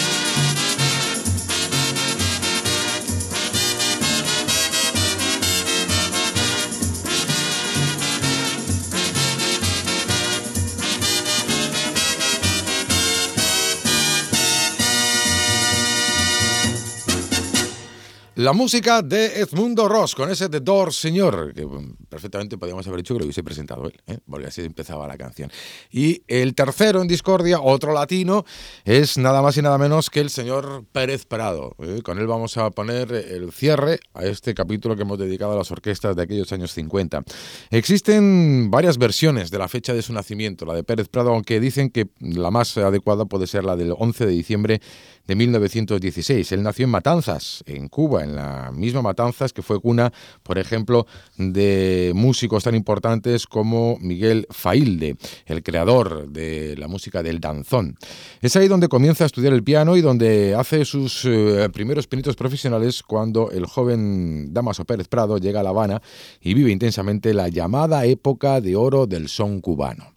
La 18.46 18.54
música 18.54 19.02
de 19.02 19.40
Edmundo 19.40 19.90
Ross, 19.90 20.14
con 20.14 20.30
ese 20.30 20.50
The 20.50 20.60
Door 20.60 20.94
Señor, 20.94 21.52
que 21.52 21.66
mm, 21.66 21.96
perfectamente 22.08 22.60
podríamos 22.60 22.86
haber 22.86 23.00
dicho 23.00 23.16
que 23.16 23.22
lo 23.22 23.26
hubiese 23.26 23.42
presentado 23.42 23.88
él, 23.88 24.00
¿eh? 24.06 24.20
porque 24.30 24.46
así 24.46 24.62
empezaba 24.62 25.08
la 25.08 25.18
canción. 25.18 25.52
Y 25.90 26.22
el 26.28 26.54
tercero 26.54 27.02
en 27.02 27.08
discordia, 27.08 27.60
otro 27.60 27.92
latino, 27.92 28.46
es 28.84 29.18
nada 29.18 29.42
más 29.42 29.58
y 29.58 29.64
nada 29.64 29.80
menos 29.80 30.12
que 30.12 30.20
el 30.20 30.30
señor 30.30 30.86
Pérez 30.92 31.26
Prado. 31.26 31.76
¿eh? 31.80 32.02
Con 32.04 32.20
él 32.20 32.28
vamos 32.28 32.56
a 32.58 32.70
poner 32.70 33.12
el 33.14 33.52
cierre 33.52 34.00
a 34.14 34.26
este 34.26 34.54
capítulo 34.54 34.96
que 34.96 35.02
hemos 35.02 35.18
dedicado 35.18 35.54
a 35.54 35.56
las 35.56 35.72
orquestas 35.72 36.16
de 36.16 36.22
aquellos 36.22 36.54
años 36.54 36.72
50. 36.72 37.24
Existen 37.72 38.70
varias 38.70 39.00
versiones 39.00 39.50
de 39.50 39.58
la 39.58 39.68
fecha 39.68 39.96
de 39.96 40.04
su 40.04 40.14
nacimiento, 40.14 40.68
la 40.68 40.76
de 40.76 40.84
Pérez 40.84 41.08
Prado, 41.08 41.32
aunque 41.32 41.60
dicen 41.60 41.90
que 41.90 42.10
la 42.20 42.52
más 42.52 42.78
adecuada 42.78 43.26
puede 43.26 43.48
ser 43.48 43.64
la 43.64 43.76
del 43.76 43.96
11 43.98 44.28
de 44.28 44.32
diciembre 44.32 44.82
de 45.26 45.36
1916. 45.36 46.52
Él 46.52 46.62
nació 46.62 46.86
en 46.86 46.92
Matanzas, 46.92 47.64
en 47.66 47.88
Cuba, 47.88 48.24
en 48.24 48.35
la 48.36 48.72
misma 48.74 49.02
Matanzas 49.02 49.54
que 49.54 49.62
fue 49.62 49.80
cuna, 49.80 50.12
por 50.44 50.58
ejemplo, 50.58 51.08
de 51.38 52.12
músicos 52.16 52.64
tan 52.64 52.76
importantes 52.76 53.48
como 53.48 53.98
Miguel 54.00 54.48
Failde, 54.50 55.18
el 55.46 55.64
creador 55.64 56.28
de 56.30 56.76
la 56.78 56.88
música 56.88 57.24
del 57.24 57.40
danzón. 57.40 57.98
Es 58.42 58.56
ahí 58.56 58.68
donde 58.68 58.88
comienza 58.88 59.24
a 59.24 59.28
estudiar 59.28 59.54
el 59.54 59.64
piano 59.64 59.96
y 59.98 60.02
donde 60.02 60.56
hace 60.56 60.86
sus 60.86 61.26
eh, 61.26 61.70
primeros 61.74 62.08
pinitos 62.08 62.36
profesionales 62.36 63.04
cuando 63.04 63.52
el 63.52 63.66
joven 63.66 64.54
Damaso 64.54 64.86
Pérez 64.86 65.08
Prado 65.08 65.38
llega 65.38 65.60
a 65.60 65.64
La 65.64 65.70
Habana 65.70 66.02
y 66.42 66.54
vive 66.54 66.72
intensamente 66.72 67.34
la 67.34 67.50
llamada 67.50 68.06
época 68.06 68.62
de 68.62 68.76
oro 68.76 69.08
del 69.08 69.30
son 69.30 69.62
cubano. 69.62 70.14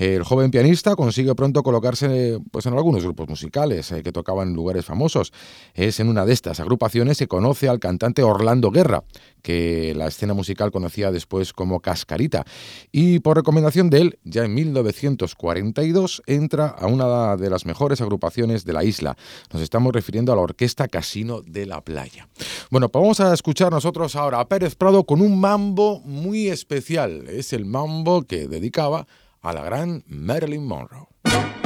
El 0.00 0.24
joven 0.24 0.50
pianista 0.50 0.96
consigue 0.96 1.34
pronto 1.34 1.62
colocarse 1.62 2.38
pues, 2.50 2.64
en 2.64 2.72
algunos 2.72 3.04
grupos 3.04 3.28
musicales 3.28 3.92
eh, 3.92 4.02
que 4.02 4.12
tocaban 4.12 4.48
en 4.48 4.54
lugares 4.54 4.86
famosos. 4.86 5.30
Es 5.74 6.00
en 6.00 6.08
una 6.08 6.24
de 6.24 6.32
estas 6.32 6.58
agrupaciones 6.58 7.18
que 7.18 7.28
conoce 7.28 7.68
al 7.68 7.80
cantante 7.80 8.22
Orlando 8.22 8.70
Guerra, 8.70 9.04
que 9.42 9.92
la 9.94 10.06
escena 10.06 10.32
musical 10.32 10.70
conocía 10.70 11.12
después 11.12 11.52
como 11.52 11.80
Cascarita. 11.80 12.46
Y 12.90 13.18
por 13.18 13.36
recomendación 13.36 13.90
de 13.90 14.00
él, 14.00 14.18
ya 14.24 14.46
en 14.46 14.54
1942 14.54 16.22
entra 16.24 16.68
a 16.68 16.86
una 16.86 17.36
de 17.36 17.50
las 17.50 17.66
mejores 17.66 18.00
agrupaciones 18.00 18.64
de 18.64 18.72
la 18.72 18.84
isla. 18.84 19.18
Nos 19.52 19.60
estamos 19.60 19.92
refiriendo 19.92 20.32
a 20.32 20.36
la 20.36 20.40
Orquesta 20.40 20.88
Casino 20.88 21.42
de 21.42 21.66
la 21.66 21.82
Playa. 21.82 22.26
Bueno, 22.70 22.88
pues 22.88 23.02
vamos 23.02 23.20
a 23.20 23.34
escuchar 23.34 23.70
nosotros 23.70 24.16
ahora 24.16 24.40
a 24.40 24.48
Pérez 24.48 24.76
Prado 24.76 25.04
con 25.04 25.20
un 25.20 25.38
mambo 25.38 26.00
muy 26.06 26.48
especial. 26.48 27.28
Es 27.28 27.52
el 27.52 27.66
mambo 27.66 28.22
que 28.22 28.48
dedicaba 28.48 29.06
a 29.42 29.52
la 29.52 29.62
gran 29.64 30.04
Marilyn 30.06 30.66
Monroe. 30.66 31.59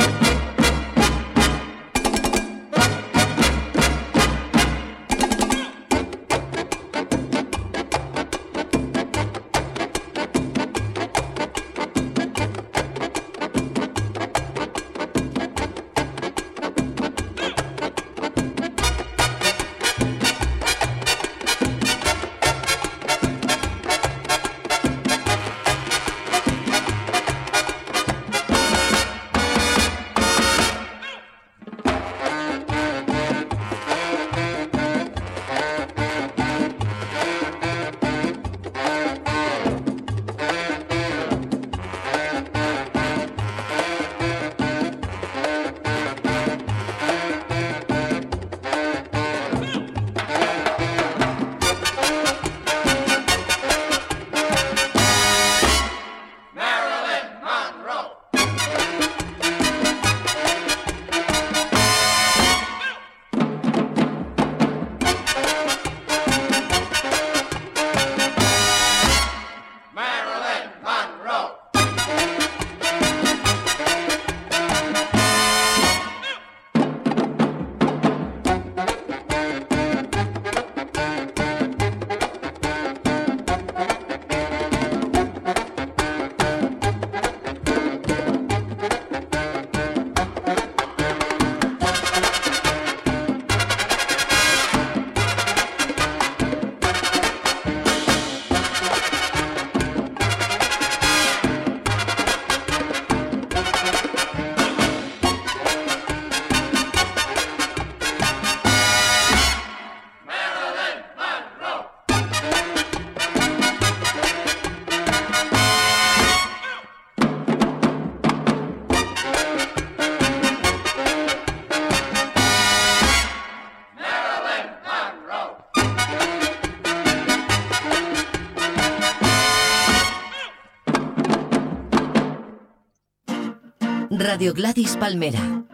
Radio 134.45 134.53
Gladys 134.53 134.99
Palmera. 134.99 135.65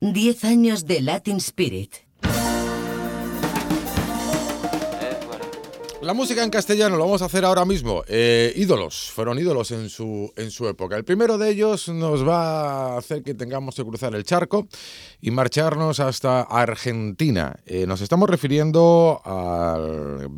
10 0.00 0.44
años 0.44 0.86
de 0.86 1.02
Latin 1.02 1.36
Spirit. 1.36 2.05
La 6.06 6.14
música 6.14 6.44
en 6.44 6.50
castellano 6.50 6.96
lo 6.96 7.04
vamos 7.04 7.20
a 7.20 7.24
hacer 7.24 7.44
ahora 7.44 7.64
mismo. 7.64 8.04
Eh, 8.06 8.52
ídolos, 8.54 9.10
fueron 9.10 9.40
ídolos 9.40 9.72
en 9.72 9.88
su, 9.88 10.32
en 10.36 10.52
su 10.52 10.68
época. 10.68 10.96
El 10.96 11.02
primero 11.02 11.36
de 11.36 11.50
ellos 11.50 11.88
nos 11.88 12.24
va 12.24 12.94
a 12.94 12.98
hacer 12.98 13.24
que 13.24 13.34
tengamos 13.34 13.74
que 13.74 13.84
cruzar 13.84 14.14
el 14.14 14.22
charco 14.22 14.68
y 15.20 15.32
marcharnos 15.32 15.98
hasta 15.98 16.42
Argentina. 16.42 17.56
Eh, 17.66 17.88
nos 17.88 18.02
estamos 18.02 18.30
refiriendo 18.30 19.20
al 19.24 20.28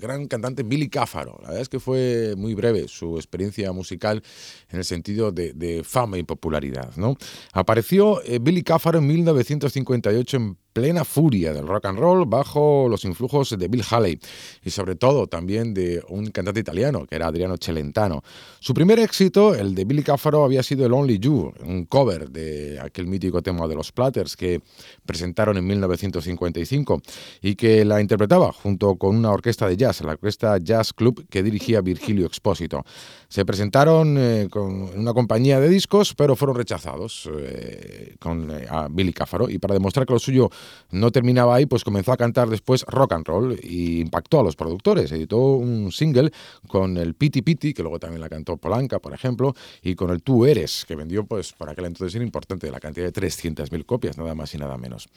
gran 0.00 0.28
cantante 0.28 0.62
Billy 0.62 0.88
Cáfaro. 0.88 1.36
La 1.42 1.48
verdad 1.48 1.62
es 1.62 1.68
que 1.68 1.80
fue 1.80 2.34
muy 2.36 2.54
breve 2.54 2.86
su 2.86 3.16
experiencia 3.16 3.72
musical 3.72 4.22
en 4.70 4.78
el 4.78 4.84
sentido 4.84 5.32
de, 5.32 5.82
fama 5.84 6.18
y 6.18 6.22
popularidad. 6.22 6.92
¿no? 6.94 7.16
Apareció 7.52 8.22
eh, 8.22 8.38
Billy 8.40 8.62
Cáfaro 8.62 9.00
en 9.00 9.08
1958 9.08 10.36
en 10.36 10.56
plena 10.78 11.04
furia 11.04 11.52
del 11.52 11.66
rock 11.66 11.86
and 11.86 11.98
roll 11.98 12.24
bajo 12.24 12.86
los 12.88 13.04
influjos 13.04 13.50
de 13.58 13.66
Bill 13.66 13.82
Haley 13.90 14.20
y 14.64 14.70
sobre 14.70 14.94
todo 14.94 15.26
también 15.26 15.74
de 15.74 16.00
un 16.08 16.30
cantante 16.30 16.60
italiano 16.60 17.04
que 17.04 17.16
era 17.16 17.26
Adriano 17.26 17.56
Celentano. 17.60 18.22
Su 18.60 18.74
primer 18.74 19.00
éxito, 19.00 19.56
el 19.56 19.74
de 19.74 19.84
Billy 19.84 20.04
Cáfaro, 20.04 20.44
había 20.44 20.62
sido 20.62 20.86
el 20.86 20.92
Only 20.92 21.18
You, 21.18 21.52
un 21.64 21.86
cover 21.86 22.30
de 22.30 22.78
aquel 22.80 23.08
mítico 23.08 23.42
tema 23.42 23.66
de 23.66 23.74
los 23.74 23.90
Platters 23.90 24.36
que 24.36 24.60
presentaron 25.04 25.56
en 25.56 25.66
1955 25.66 27.02
y 27.42 27.56
que 27.56 27.84
la 27.84 28.00
interpretaba 28.00 28.52
junto 28.52 28.94
con 28.94 29.16
una 29.16 29.32
orquesta 29.32 29.66
de 29.66 29.76
jazz, 29.76 30.02
la 30.02 30.12
Orquesta 30.12 30.58
Jazz 30.58 30.92
Club 30.92 31.26
que 31.28 31.42
dirigía 31.42 31.80
Virgilio 31.80 32.26
Expósito. 32.26 32.84
Se 33.28 33.44
presentaron 33.44 34.16
eh, 34.16 34.46
con 34.48 34.82
una 34.96 35.12
compañía 35.12 35.58
de 35.58 35.68
discos, 35.68 36.14
pero 36.14 36.36
fueron 36.36 36.56
rechazados 36.56 37.28
eh, 37.36 38.14
con 38.20 38.50
eh, 38.52 38.66
a 38.70 38.86
Billy 38.88 39.12
Cáfaro 39.12 39.50
y 39.50 39.58
para 39.58 39.74
demostrar 39.74 40.06
que 40.06 40.12
lo 40.12 40.18
suyo 40.18 40.50
no 40.90 41.10
terminaba 41.10 41.54
ahí, 41.54 41.66
pues 41.66 41.84
comenzó 41.84 42.12
a 42.12 42.16
cantar 42.16 42.48
después 42.48 42.84
rock 42.88 43.12
and 43.12 43.26
roll 43.26 43.58
y 43.62 44.00
impactó 44.00 44.40
a 44.40 44.42
los 44.42 44.56
productores. 44.56 45.12
Editó 45.12 45.38
un 45.38 45.92
single 45.92 46.32
con 46.66 46.96
el 46.96 47.14
Piti 47.14 47.42
Piti, 47.42 47.74
que 47.74 47.82
luego 47.82 47.98
también 47.98 48.20
la 48.20 48.28
cantó 48.28 48.56
Polanca, 48.56 48.98
por 48.98 49.12
ejemplo, 49.12 49.54
y 49.82 49.94
con 49.94 50.10
el 50.10 50.22
Tú 50.22 50.46
Eres, 50.46 50.84
que 50.86 50.94
vendió, 50.94 51.24
pues, 51.24 51.52
para 51.52 51.72
aquel 51.72 51.86
entonces 51.86 52.14
era 52.14 52.24
importante, 52.24 52.70
la 52.70 52.80
cantidad 52.80 53.10
de 53.10 53.12
300.000 53.12 53.84
copias, 53.84 54.16
nada 54.16 54.34
más 54.34 54.54
y 54.54 54.58
nada 54.58 54.76
menos. 54.78 55.08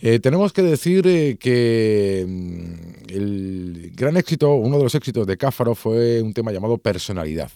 Eh, 0.00 0.18
tenemos 0.20 0.52
que 0.52 0.62
decir 0.62 1.06
eh, 1.06 1.36
que 1.38 2.24
mm, 2.28 3.10
el 3.10 3.92
gran 3.94 4.16
éxito, 4.16 4.52
uno 4.54 4.78
de 4.78 4.84
los 4.84 4.94
éxitos 4.94 5.26
de 5.26 5.36
Cáfaro 5.36 5.74
fue 5.74 6.22
un 6.22 6.32
tema 6.32 6.52
llamado 6.52 6.78
Personalidad. 6.78 7.50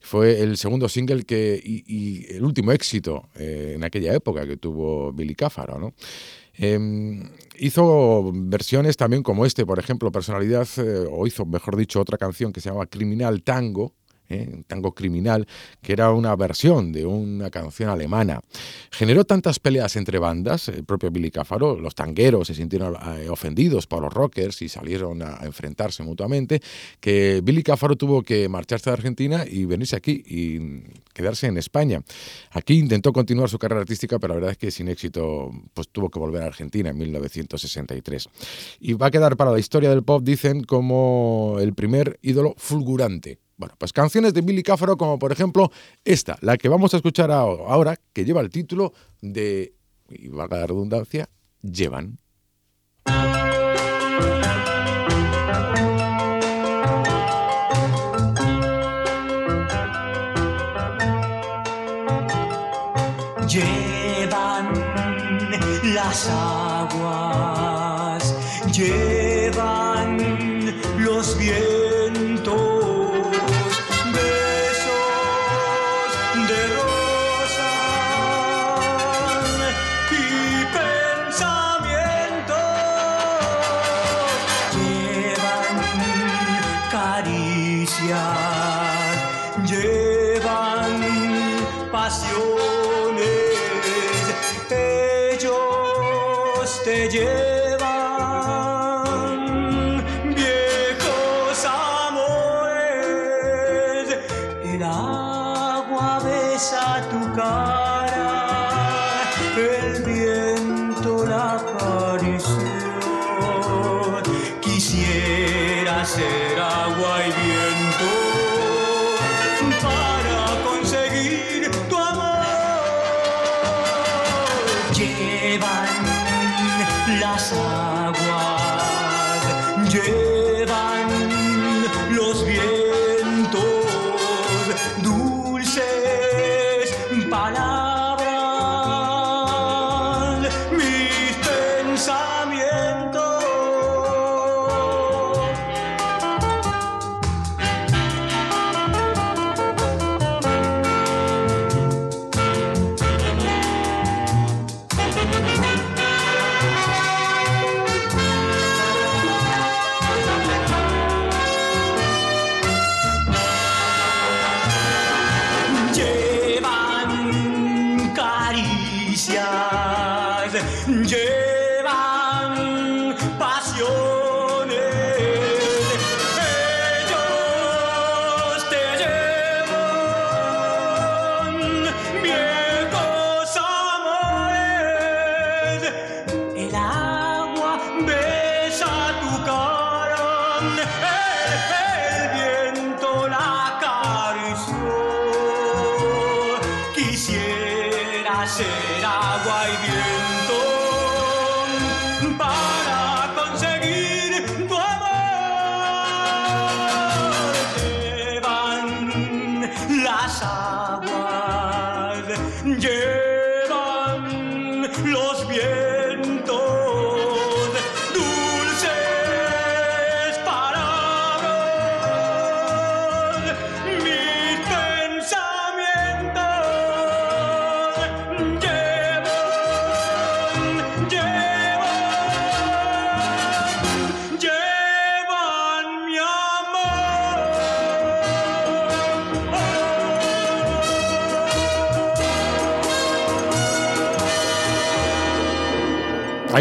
Fue 0.00 0.40
el 0.40 0.56
segundo 0.56 0.88
single 0.88 1.24
que, 1.24 1.60
y, 1.62 2.26
el 2.34 2.44
último 2.44 2.72
éxito 2.72 3.28
eh, 3.36 3.72
en 3.76 3.84
aquella 3.84 4.14
época 4.14 4.46
que 4.46 4.56
tuvo 4.56 5.12
Billy 5.12 5.34
Cáfaro, 5.34 5.78
¿no? 5.78 5.94
Em, 6.54 7.30
hizo 7.58 8.30
versiones 8.34 8.96
también 8.96 9.22
como 9.22 9.46
este, 9.46 9.64
por 9.64 9.78
ejemplo, 9.78 10.12
Personalidad, 10.12 10.68
eh, 10.76 11.06
o 11.10 11.26
hizo, 11.26 11.46
mejor 11.46 11.76
dicho, 11.76 12.00
otra 12.00 12.18
canción 12.18 12.52
que 12.52 12.60
se 12.60 12.70
llama 12.70 12.86
Criminal 12.86 13.42
Tango, 13.42 13.94
¿eh? 14.32 14.48
un 14.52 14.64
tango 14.64 14.92
criminal, 14.92 15.46
que 15.80 15.92
era 15.92 16.10
una 16.12 16.34
versión 16.36 16.92
de 16.92 17.06
una 17.06 17.50
canción 17.50 17.90
alemana. 17.90 18.40
Generó 18.90 19.24
tantas 19.24 19.58
peleas 19.58 19.96
entre 19.96 20.18
bandas, 20.18 20.68
el 20.68 20.84
propio 20.84 21.10
Billy 21.10 21.30
Cáfaro, 21.30 21.78
los 21.78 21.94
tangueros 21.94 22.46
se 22.46 22.54
sintieron 22.54 22.94
eh, 22.94 23.28
ofendidos 23.28 23.86
por 23.86 24.02
los 24.02 24.12
rockers 24.12 24.62
y 24.62 24.68
salieron 24.68 25.22
a 25.22 25.40
enfrentarse 25.42 26.02
mutuamente, 26.02 26.60
que 27.00 27.40
Billy 27.42 27.62
Cáfaro 27.62 27.96
tuvo 27.96 28.22
que 28.22 28.48
marcharse 28.48 28.90
de 28.90 28.94
Argentina 28.94 29.44
y 29.48 29.64
venirse 29.64 29.96
aquí 29.96 30.22
y 30.26 30.82
quedarse 31.12 31.46
en 31.46 31.58
España. 31.58 32.02
Aquí 32.50 32.78
intentó 32.78 33.12
continuar 33.12 33.48
su 33.48 33.58
carrera 33.58 33.82
artística, 33.82 34.18
pero 34.18 34.34
la 34.34 34.36
verdad 34.36 34.52
es 34.52 34.58
que 34.58 34.70
sin 34.70 34.88
éxito 34.88 35.50
pues 35.74 35.88
tuvo 35.88 36.10
que 36.10 36.18
volver 36.18 36.42
a 36.42 36.46
Argentina 36.46 36.90
en 36.90 36.98
1963. 36.98 38.28
Y 38.80 38.94
va 38.94 39.06
a 39.06 39.10
quedar 39.10 39.36
para 39.36 39.50
la 39.50 39.58
historia 39.58 39.90
del 39.90 40.02
pop, 40.02 40.22
dicen, 40.22 40.64
como 40.64 41.56
el 41.60 41.74
primer 41.74 42.18
ídolo 42.22 42.54
fulgurante. 42.56 43.38
Bueno, 43.62 43.76
pues 43.78 43.92
canciones 43.92 44.34
de 44.34 44.40
Billy 44.40 44.64
Cáfaro 44.64 44.96
como 44.96 45.20
por 45.20 45.30
ejemplo 45.30 45.70
esta, 46.04 46.36
la 46.40 46.56
que 46.56 46.68
vamos 46.68 46.94
a 46.94 46.96
escuchar 46.96 47.30
ahora, 47.30 47.96
que 48.12 48.24
lleva 48.24 48.40
el 48.40 48.50
título 48.50 48.92
de, 49.20 49.72
y 50.08 50.26
valga 50.30 50.58
la 50.58 50.66
redundancia, 50.66 51.28
Llevan. 51.62 52.18
Llevan 63.46 64.72
las 65.94 66.28
aguas, 66.28 67.14
llevan 68.72 69.11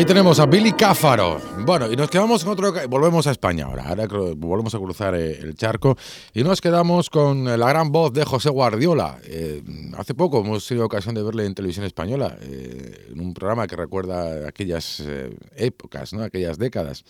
Ahí 0.01 0.05
tenemos 0.05 0.39
a 0.39 0.47
Billy 0.47 0.71
Cáfaro. 0.71 1.39
Bueno, 1.59 1.91
y 1.91 1.95
nos 1.95 2.09
quedamos 2.09 2.43
con 2.43 2.53
otro. 2.53 2.73
Volvemos 2.89 3.27
a 3.27 3.31
España 3.31 3.65
ahora. 3.65 3.87
Ahora 3.87 4.07
volvemos 4.35 4.73
a 4.73 4.79
cruzar 4.79 5.13
eh, 5.13 5.37
el 5.39 5.53
charco. 5.53 5.95
Y 6.33 6.43
nos 6.43 6.59
quedamos 6.59 7.11
con 7.11 7.45
la 7.45 7.69
gran 7.69 7.91
voz 7.91 8.11
de 8.11 8.25
José 8.25 8.49
Guardiola. 8.49 9.19
Eh, 9.25 9.61
hace 9.95 10.15
poco 10.15 10.39
hemos 10.39 10.65
tenido 10.65 10.87
ocasión 10.87 11.13
de 11.13 11.21
verle 11.21 11.45
en 11.45 11.53
televisión 11.53 11.85
española, 11.85 12.35
eh, 12.41 13.09
en 13.11 13.19
un 13.19 13.35
programa 13.35 13.67
que 13.67 13.75
recuerda 13.75 14.47
aquellas 14.47 15.03
épocas, 15.55 16.13
¿no? 16.13 16.23
aquellas 16.23 16.57
décadas. 16.57 17.05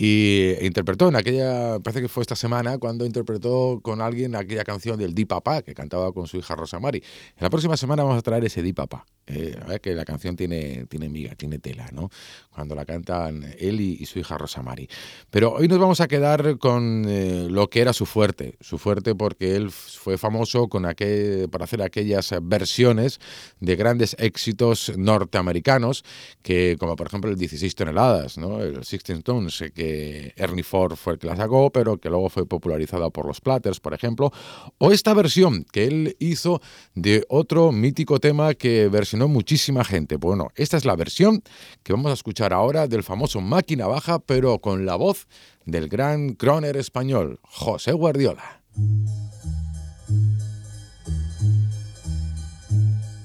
Y 0.00 0.54
interpretó 0.64 1.08
en 1.08 1.16
aquella, 1.16 1.80
parece 1.80 2.00
que 2.00 2.06
fue 2.06 2.20
esta 2.20 2.36
semana, 2.36 2.78
cuando 2.78 3.04
interpretó 3.04 3.80
con 3.82 4.00
alguien 4.00 4.36
aquella 4.36 4.62
canción 4.62 4.96
del 4.96 5.12
Di 5.12 5.24
Papá, 5.24 5.62
que 5.62 5.74
cantaba 5.74 6.12
con 6.12 6.28
su 6.28 6.36
hija 6.36 6.54
Rosa 6.54 6.78
Mari. 6.78 6.98
En 6.98 7.42
la 7.42 7.50
próxima 7.50 7.76
semana 7.76 8.04
vamos 8.04 8.16
a 8.16 8.22
traer 8.22 8.44
ese 8.44 8.62
Di 8.62 8.72
Papá. 8.72 9.04
Eh, 9.30 9.78
que 9.82 9.94
la 9.94 10.06
canción 10.06 10.36
tiene, 10.36 10.86
tiene 10.86 11.10
miga, 11.10 11.34
tiene 11.34 11.58
tela, 11.58 11.90
¿no? 11.92 12.10
Cuando 12.48 12.74
la 12.74 12.86
cantan 12.86 13.44
él 13.58 13.80
y, 13.80 14.06
su 14.06 14.18
hija 14.18 14.38
Rosa 14.38 14.62
Mari. 14.62 14.88
Pero 15.30 15.52
hoy 15.52 15.68
nos 15.68 15.78
vamos 15.78 16.00
a 16.00 16.08
quedar 16.08 16.56
con 16.56 17.04
eh, 17.06 17.46
lo 17.50 17.68
que 17.68 17.80
era 17.80 17.92
su 17.92 18.06
fuerte. 18.06 18.56
Su 18.60 18.78
fuerte 18.78 19.14
porque 19.14 19.54
él 19.54 19.70
fue 19.70 20.16
famoso 20.16 20.68
con 20.68 20.86
aquel, 20.86 21.48
por 21.50 21.62
hacer 21.62 21.82
aquellas 21.82 22.32
versiones 22.40 23.20
de 23.60 23.76
grandes 23.76 24.16
éxitos 24.18 24.92
norteamericanos, 24.96 26.04
que 26.40 26.76
como 26.78 26.96
por 26.96 27.08
ejemplo 27.08 27.30
el 27.30 27.36
16 27.36 27.74
toneladas, 27.74 28.38
¿no? 28.38 28.62
El 28.62 28.76
16 28.76 29.22
Tones, 29.22 29.62
que 29.74 29.87
Ernie 30.36 30.62
Ford 30.62 30.96
fue 30.96 31.14
el 31.14 31.18
que 31.18 31.26
la 31.26 31.36
sacó, 31.36 31.70
pero 31.70 31.98
que 31.98 32.08
luego 32.08 32.28
fue 32.28 32.46
popularizada 32.46 33.10
por 33.10 33.26
los 33.26 33.40
Platters, 33.40 33.80
por 33.80 33.94
ejemplo, 33.94 34.32
o 34.78 34.92
esta 34.92 35.14
versión 35.14 35.64
que 35.70 35.84
él 35.84 36.16
hizo 36.18 36.60
de 36.94 37.24
otro 37.28 37.72
mítico 37.72 38.20
tema 38.20 38.54
que 38.54 38.88
versionó 38.88 39.28
muchísima 39.28 39.84
gente. 39.84 40.16
Bueno, 40.16 40.48
esta 40.54 40.76
es 40.76 40.84
la 40.84 40.96
versión 40.96 41.42
que 41.82 41.92
vamos 41.92 42.10
a 42.10 42.14
escuchar 42.14 42.52
ahora 42.52 42.86
del 42.86 43.02
famoso 43.02 43.40
Máquina 43.40 43.86
Baja, 43.86 44.18
pero 44.18 44.58
con 44.58 44.86
la 44.86 44.96
voz 44.96 45.26
del 45.64 45.88
gran 45.88 46.34
croner 46.34 46.76
español, 46.76 47.40
José 47.42 47.92
Guardiola. 47.92 48.62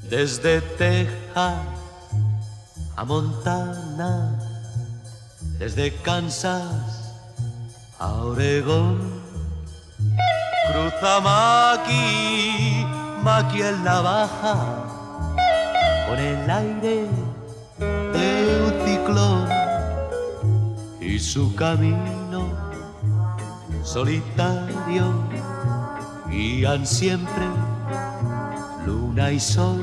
Desde 0.09 0.61
Texas 0.77 1.83
a 2.95 3.05
Montana, 3.05 4.39
desde 5.59 5.93
Kansas 6.01 7.13
a 7.99 8.13
Oregón, 8.23 9.21
cruza 10.67 11.19
Maki, 11.21 12.85
Maki 13.21 13.61
en 13.61 13.83
la 13.83 14.01
baja, 14.01 14.55
con 16.07 16.19
el 16.19 16.49
aire 16.49 17.07
de 17.79 18.61
un 18.65 18.73
ciclón 18.85 19.47
y 20.99 21.19
su 21.19 21.53
camino 21.55 22.51
solitario 23.83 25.13
guían 26.29 26.85
siempre 26.85 27.45
luna 28.85 29.31
y 29.31 29.39
sol. 29.39 29.81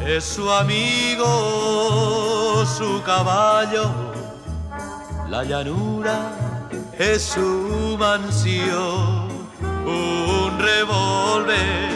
Es 0.00 0.24
su 0.24 0.50
amigo, 0.50 1.26
su 2.66 3.02
caballo, 3.02 3.90
la 5.28 5.44
llanura 5.44 6.18
es 6.98 7.22
su 7.22 7.96
mansión. 7.98 9.30
Un 9.86 10.58
revólver 10.58 11.90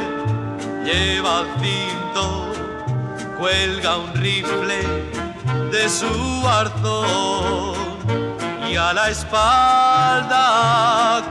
lleva 0.85 1.41
al 1.41 1.47
cinto, 1.61 2.47
cuelga 3.39 3.99
un 3.99 4.15
rifle 4.15 4.81
de 5.71 5.89
su 5.89 6.49
arzón 6.49 7.75
y 8.69 8.77
a 8.77 8.93
la 8.93 9.11
espalda 9.11 10.45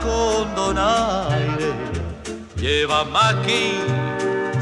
con 0.00 0.54
donaire 0.54 1.74
lleva 2.56 3.04
Maki 3.04 3.80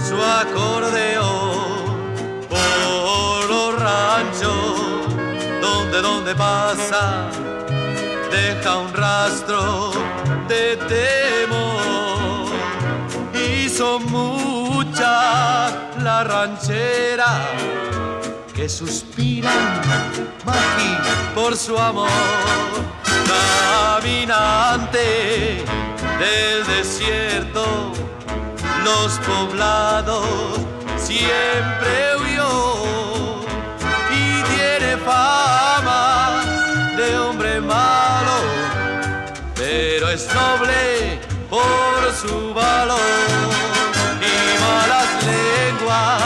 su 0.08 0.16
acordeón 0.16 1.41
ranchos 3.82 4.80
donde 5.60 6.00
donde 6.00 6.34
pasa 6.34 7.28
deja 8.30 8.76
un 8.78 8.92
rastro 8.94 9.92
de 10.48 10.76
temor. 10.88 12.52
Y 13.34 13.68
son 13.68 14.04
muchas 14.10 15.72
las 15.98 16.26
rancheras 16.26 17.40
que 18.54 18.68
suspiran 18.68 19.80
Maki 20.44 20.96
por 21.34 21.56
su 21.56 21.76
amor. 21.78 22.08
Caminante 24.00 25.64
del 26.18 26.66
desierto 26.66 27.92
los 28.84 29.18
poblados 29.20 30.26
siempre 30.96 32.16
huyó 32.20 32.71
fama 35.04 36.42
de 36.96 37.18
hombre 37.18 37.60
malo, 37.60 38.36
pero 39.54 40.08
es 40.10 40.26
noble 40.34 41.20
por 41.50 42.12
su 42.20 42.54
valor. 42.54 42.98
Y 44.20 44.34
malas 44.64 45.10
lenguas 45.30 46.22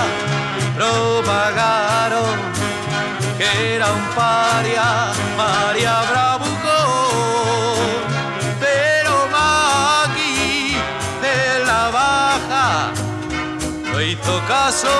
propagaron 0.76 2.36
que 3.38 3.76
era 3.76 3.86
un 3.92 4.04
paria, 4.14 5.12
María 5.36 6.02
Bravucón, 6.10 7.78
pero 8.60 9.12
Magui 9.32 10.76
en 11.22 11.66
la 11.66 11.90
baja 11.90 12.92
no 13.92 14.00
hizo 14.00 14.40
caso 14.46 14.94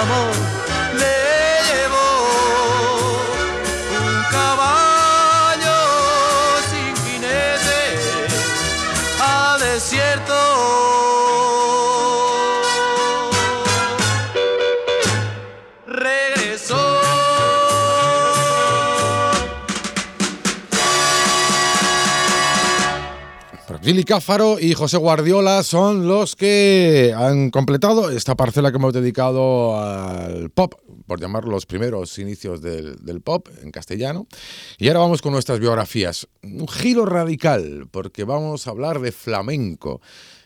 amor 0.00 0.49
Gili 23.82 24.04
Cáfaro 24.04 24.58
y 24.60 24.74
José 24.74 24.98
Guardiola 24.98 25.62
son 25.62 26.06
los 26.06 26.36
que 26.36 27.14
han 27.16 27.48
completado 27.48 28.10
esta 28.10 28.34
parcela 28.34 28.70
que 28.70 28.76
hemos 28.76 28.92
dedicado 28.92 29.80
al 29.80 30.50
pop, 30.50 30.74
por 31.06 31.18
llamar 31.18 31.46
los 31.46 31.64
primeros 31.64 32.18
inicios 32.18 32.60
del, 32.60 32.96
del, 32.96 33.22
pop 33.22 33.48
en 33.62 33.70
castellano. 33.70 34.26
Y 34.76 34.88
ahora 34.88 35.00
vamos 35.00 35.22
con 35.22 35.32
nuestras 35.32 35.60
biografías. 35.60 36.28
Un 36.42 36.68
giro 36.68 37.06
radical, 37.06 37.88
porque 37.90 38.24
vamos 38.24 38.66
a 38.66 38.70
hablar 38.70 39.00
de 39.00 39.12
flamenco. 39.12 40.02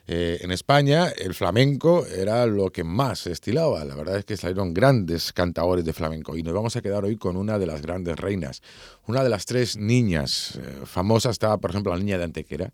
Eh, 0.07 0.38
en 0.43 0.51
España 0.51 1.09
el 1.09 1.33
flamenco 1.33 2.05
era 2.07 2.45
lo 2.47 2.71
que 2.71 2.85
más 2.85 3.27
estilaba. 3.27 3.85
La 3.85 3.95
verdad 3.95 4.19
es 4.19 4.25
que 4.25 4.37
salieron 4.37 4.75
grandes 4.75 5.33
cantadores 5.33 5.85
de 5.85 5.93
flamenco 5.93 6.37
y 6.37 6.43
nos 6.43 6.53
vamos 6.53 6.77
a 6.77 6.83
quedar 6.83 7.05
hoy 7.05 7.17
con 7.17 7.37
una 7.37 7.59
de 7.59 7.67
las 7.67 7.81
grandes 7.81 8.17
reinas. 8.17 8.62
Una 9.07 9.23
de 9.23 9.31
las 9.31 9.47
tres 9.47 9.77
niñas 9.77 10.57
eh, 10.57 10.83
famosas 10.85 11.33
está, 11.33 11.57
por 11.57 11.71
ejemplo, 11.71 11.93
la 11.93 11.99
niña 11.99 12.19
de 12.19 12.25
Antequera. 12.25 12.71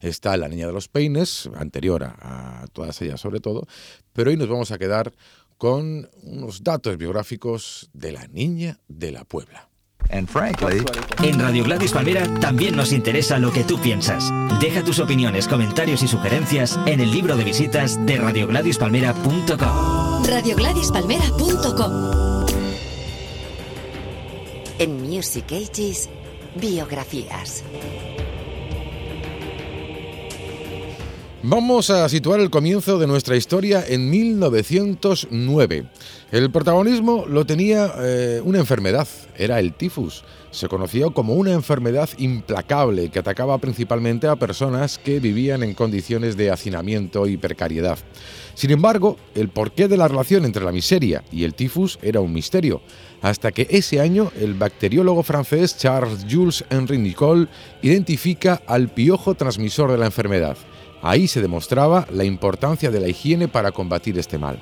Está 0.00 0.36
la 0.36 0.48
niña 0.48 0.66
de 0.66 0.72
los 0.72 0.88
peines, 0.88 1.48
anterior 1.54 2.02
a 2.02 2.66
todas 2.72 3.00
ellas 3.02 3.20
sobre 3.20 3.38
todo. 3.38 3.66
Pero 4.12 4.30
hoy 4.30 4.36
nos 4.36 4.48
vamos 4.48 4.72
a 4.72 4.78
quedar 4.78 5.12
con 5.56 6.10
unos 6.24 6.64
datos 6.64 6.98
biográficos 6.98 7.88
de 7.92 8.10
la 8.10 8.26
niña 8.26 8.80
de 8.88 9.12
la 9.12 9.24
Puebla. 9.24 9.71
En 10.08 10.26
Radio 11.38 11.64
Gladys 11.64 11.92
Palmera 11.92 12.26
también 12.40 12.74
nos 12.76 12.92
interesa 12.92 13.38
lo 13.38 13.52
que 13.52 13.64
tú 13.64 13.78
piensas. 13.80 14.30
Deja 14.60 14.84
tus 14.84 14.98
opiniones, 14.98 15.48
comentarios 15.48 16.02
y 16.02 16.08
sugerencias 16.08 16.78
en 16.86 17.00
el 17.00 17.10
libro 17.10 17.36
de 17.36 17.44
visitas 17.44 17.98
de 18.04 18.16
radiogladyspalmera.com. 18.16 20.24
Radiogladyspalmera.com 20.24 22.46
En 24.78 25.02
Music 25.02 25.46
Ages, 25.52 26.08
biografías. 26.56 27.64
Vamos 31.44 31.90
a 31.90 32.08
situar 32.08 32.38
el 32.38 32.50
comienzo 32.50 33.00
de 33.00 33.08
nuestra 33.08 33.36
historia 33.36 33.84
en 33.84 34.08
1909. 34.08 35.86
El 36.32 36.50
protagonismo 36.50 37.26
lo 37.28 37.44
tenía 37.44 37.92
eh, 37.98 38.40
una 38.42 38.58
enfermedad, 38.58 39.06
era 39.36 39.60
el 39.60 39.74
tifus. 39.74 40.24
Se 40.50 40.66
conoció 40.66 41.12
como 41.12 41.34
una 41.34 41.52
enfermedad 41.52 42.08
implacable 42.16 43.10
que 43.10 43.18
atacaba 43.18 43.58
principalmente 43.58 44.26
a 44.26 44.36
personas 44.36 44.96
que 44.96 45.20
vivían 45.20 45.62
en 45.62 45.74
condiciones 45.74 46.38
de 46.38 46.50
hacinamiento 46.50 47.26
y 47.26 47.36
precariedad. 47.36 47.98
Sin 48.54 48.70
embargo, 48.70 49.18
el 49.34 49.50
porqué 49.50 49.88
de 49.88 49.98
la 49.98 50.08
relación 50.08 50.46
entre 50.46 50.64
la 50.64 50.72
miseria 50.72 51.22
y 51.30 51.44
el 51.44 51.52
tifus 51.52 51.98
era 52.00 52.20
un 52.20 52.32
misterio, 52.32 52.80
hasta 53.20 53.52
que 53.52 53.66
ese 53.68 54.00
año 54.00 54.32
el 54.40 54.54
bacteriólogo 54.54 55.22
francés 55.22 55.76
Charles 55.76 56.24
Jules 56.30 56.64
Henri 56.70 56.96
Nicole 56.96 57.48
identifica 57.82 58.62
al 58.66 58.88
piojo 58.88 59.34
transmisor 59.34 59.92
de 59.92 59.98
la 59.98 60.06
enfermedad. 60.06 60.56
Ahí 61.02 61.28
se 61.28 61.42
demostraba 61.42 62.06
la 62.10 62.24
importancia 62.24 62.90
de 62.90 63.00
la 63.00 63.08
higiene 63.08 63.48
para 63.48 63.70
combatir 63.70 64.18
este 64.18 64.38
mal. 64.38 64.58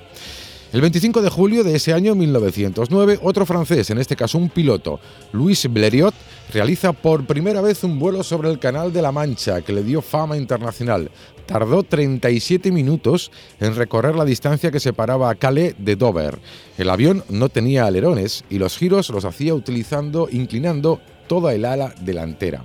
El 0.73 0.83
25 0.83 1.21
de 1.21 1.31
julio 1.31 1.65
de 1.65 1.75
ese 1.75 1.93
año 1.93 2.15
1909, 2.15 3.19
otro 3.25 3.45
francés, 3.45 3.91
en 3.91 3.99
este 3.99 4.15
caso 4.15 4.39
un 4.39 4.51
piloto, 4.51 5.01
Louis 5.33 5.67
Blériot, 5.69 6.15
realiza 6.53 6.93
por 6.93 7.27
primera 7.27 7.61
vez 7.61 7.83
un 7.83 7.99
vuelo 7.99 8.23
sobre 8.23 8.51
el 8.51 8.61
Canal 8.61 8.93
de 8.93 9.03
la 9.03 9.11
Mancha 9.11 9.63
que 9.63 9.73
le 9.73 9.83
dio 9.83 10.01
fama 10.01 10.37
internacional. 10.37 11.11
Tardó 11.45 11.83
37 11.83 12.71
minutos 12.71 13.33
en 13.59 13.75
recorrer 13.75 14.15
la 14.15 14.25
distancia 14.25 14.71
que 14.71 14.79
separaba 14.79 15.29
a 15.29 15.35
Calais 15.35 15.75
de 15.77 15.97
Dover. 15.97 16.39
El 16.79 16.91
avión 16.91 17.25
no 17.29 17.49
tenía 17.49 17.87
alerones 17.87 18.45
y 18.49 18.59
los 18.59 18.79
giros 18.79 19.11
los 19.11 19.25
hacía 19.25 19.55
utilizando, 19.55 20.29
inclinando 20.31 21.01
toda 21.27 21.53
el 21.53 21.65
ala 21.65 21.93
delantera. 22.01 22.65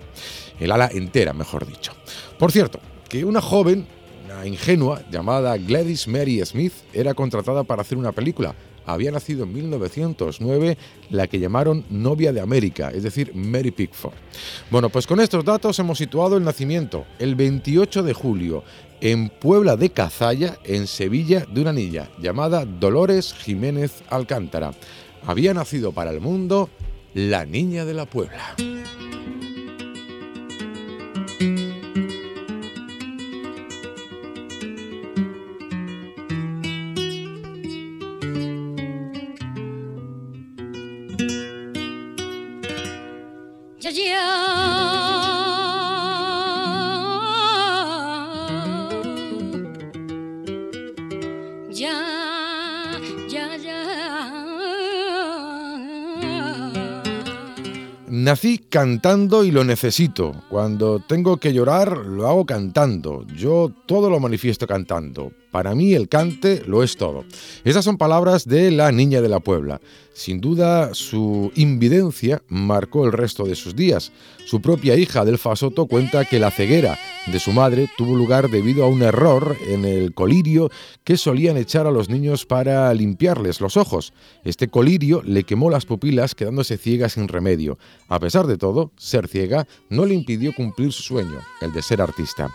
El 0.59 0.71
ala 0.71 0.91
entera, 0.93 1.33
mejor 1.33 1.65
dicho. 1.65 1.93
Por 2.37 2.51
cierto, 2.51 2.79
que 3.09 3.25
una 3.25 3.41
joven, 3.41 3.87
una 4.25 4.45
ingenua, 4.45 5.01
llamada 5.11 5.57
Gladys 5.57 6.07
Mary 6.07 6.43
Smith, 6.45 6.73
era 6.93 7.13
contratada 7.13 7.63
para 7.63 7.81
hacer 7.81 7.97
una 7.97 8.11
película, 8.11 8.55
había 8.85 9.11
nacido 9.11 9.43
en 9.43 9.53
1909 9.53 10.77
la 11.09 11.27
que 11.27 11.39
llamaron 11.39 11.85
novia 11.89 12.31
de 12.31 12.41
América, 12.41 12.91
es 12.93 13.03
decir, 13.03 13.33
Mary 13.33 13.71
Pickford. 13.71 14.13
Bueno, 14.69 14.89
pues 14.89 15.07
con 15.07 15.19
estos 15.19 15.43
datos 15.43 15.77
hemos 15.79 15.97
situado 15.97 16.37
el 16.37 16.43
nacimiento, 16.43 17.05
el 17.19 17.35
28 17.35 18.03
de 18.03 18.13
julio, 18.13 18.63
en 19.01 19.29
Puebla 19.29 19.75
de 19.75 19.89
Cazalla, 19.89 20.57
en 20.63 20.87
Sevilla, 20.87 21.45
de 21.51 21.61
una 21.61 21.73
niña 21.73 22.09
llamada 22.19 22.65
Dolores 22.65 23.33
Jiménez 23.33 24.03
Alcántara. 24.09 24.71
Había 25.25 25.53
nacido 25.53 25.91
para 25.91 26.11
el 26.11 26.21
mundo 26.21 26.69
la 27.13 27.45
niña 27.45 27.85
de 27.85 27.93
la 27.93 28.05
Puebla. 28.05 28.55
Nací 58.35 58.57
cantando 58.57 59.45
y 59.45 59.51
lo 59.51 59.63
necesito. 59.63 60.33
Cuando 60.49 60.99
tengo 60.99 61.37
que 61.37 61.53
llorar, 61.53 61.95
lo 61.99 62.27
hago 62.27 62.45
cantando. 62.45 63.25
Yo 63.27 63.71
todo 63.85 64.09
lo 64.09 64.19
manifiesto 64.19 64.67
cantando. 64.67 65.31
Para 65.55 65.73
mí 65.73 65.93
el 65.93 66.09
cante 66.09 66.63
lo 66.67 66.83
es 66.83 66.97
todo. 66.97 67.23
Esas 67.63 67.85
son 67.85 67.97
palabras 67.97 68.43
de 68.45 68.71
la 68.71 68.91
niña 68.91 69.21
de 69.21 69.29
la 69.29 69.39
Puebla. 69.39 69.79
Sin 70.13 70.41
duda, 70.41 70.93
su 70.93 71.49
invidencia 71.55 72.41
marcó 72.49 73.05
el 73.05 73.13
resto 73.13 73.45
de 73.45 73.55
sus 73.55 73.73
días. 73.73 74.11
Su 74.45 74.61
propia 74.61 74.95
hija, 74.95 75.23
Delfa 75.23 75.55
Soto, 75.55 75.85
cuenta 75.85 76.25
que 76.25 76.39
la 76.39 76.51
ceguera 76.51 76.99
de 77.27 77.39
su 77.39 77.53
madre 77.53 77.89
tuvo 77.97 78.17
lugar 78.17 78.49
debido 78.49 78.83
a 78.83 78.89
un 78.89 79.01
error 79.01 79.57
en 79.67 79.85
el 79.85 80.13
colirio 80.13 80.69
que 81.05 81.15
solían 81.15 81.55
echar 81.55 81.87
a 81.87 81.91
los 81.91 82.09
niños 82.09 82.45
para 82.45 82.93
limpiarles 82.93 83.61
los 83.61 83.77
ojos. 83.77 84.13
Este 84.43 84.67
colirio 84.67 85.21
le 85.23 85.43
quemó 85.43 85.69
las 85.69 85.85
pupilas 85.85 86.35
quedándose 86.35 86.77
ciega 86.77 87.07
sin 87.07 87.29
remedio. 87.29 87.77
A 88.09 88.19
pesar 88.19 88.45
de 88.45 88.57
todo, 88.57 88.91
ser 88.97 89.29
ciega 89.29 89.67
no 89.89 90.05
le 90.05 90.15
impidió 90.15 90.53
cumplir 90.53 90.91
su 90.91 91.01
sueño, 91.01 91.39
el 91.61 91.71
de 91.71 91.81
ser 91.81 92.01
artista. 92.01 92.49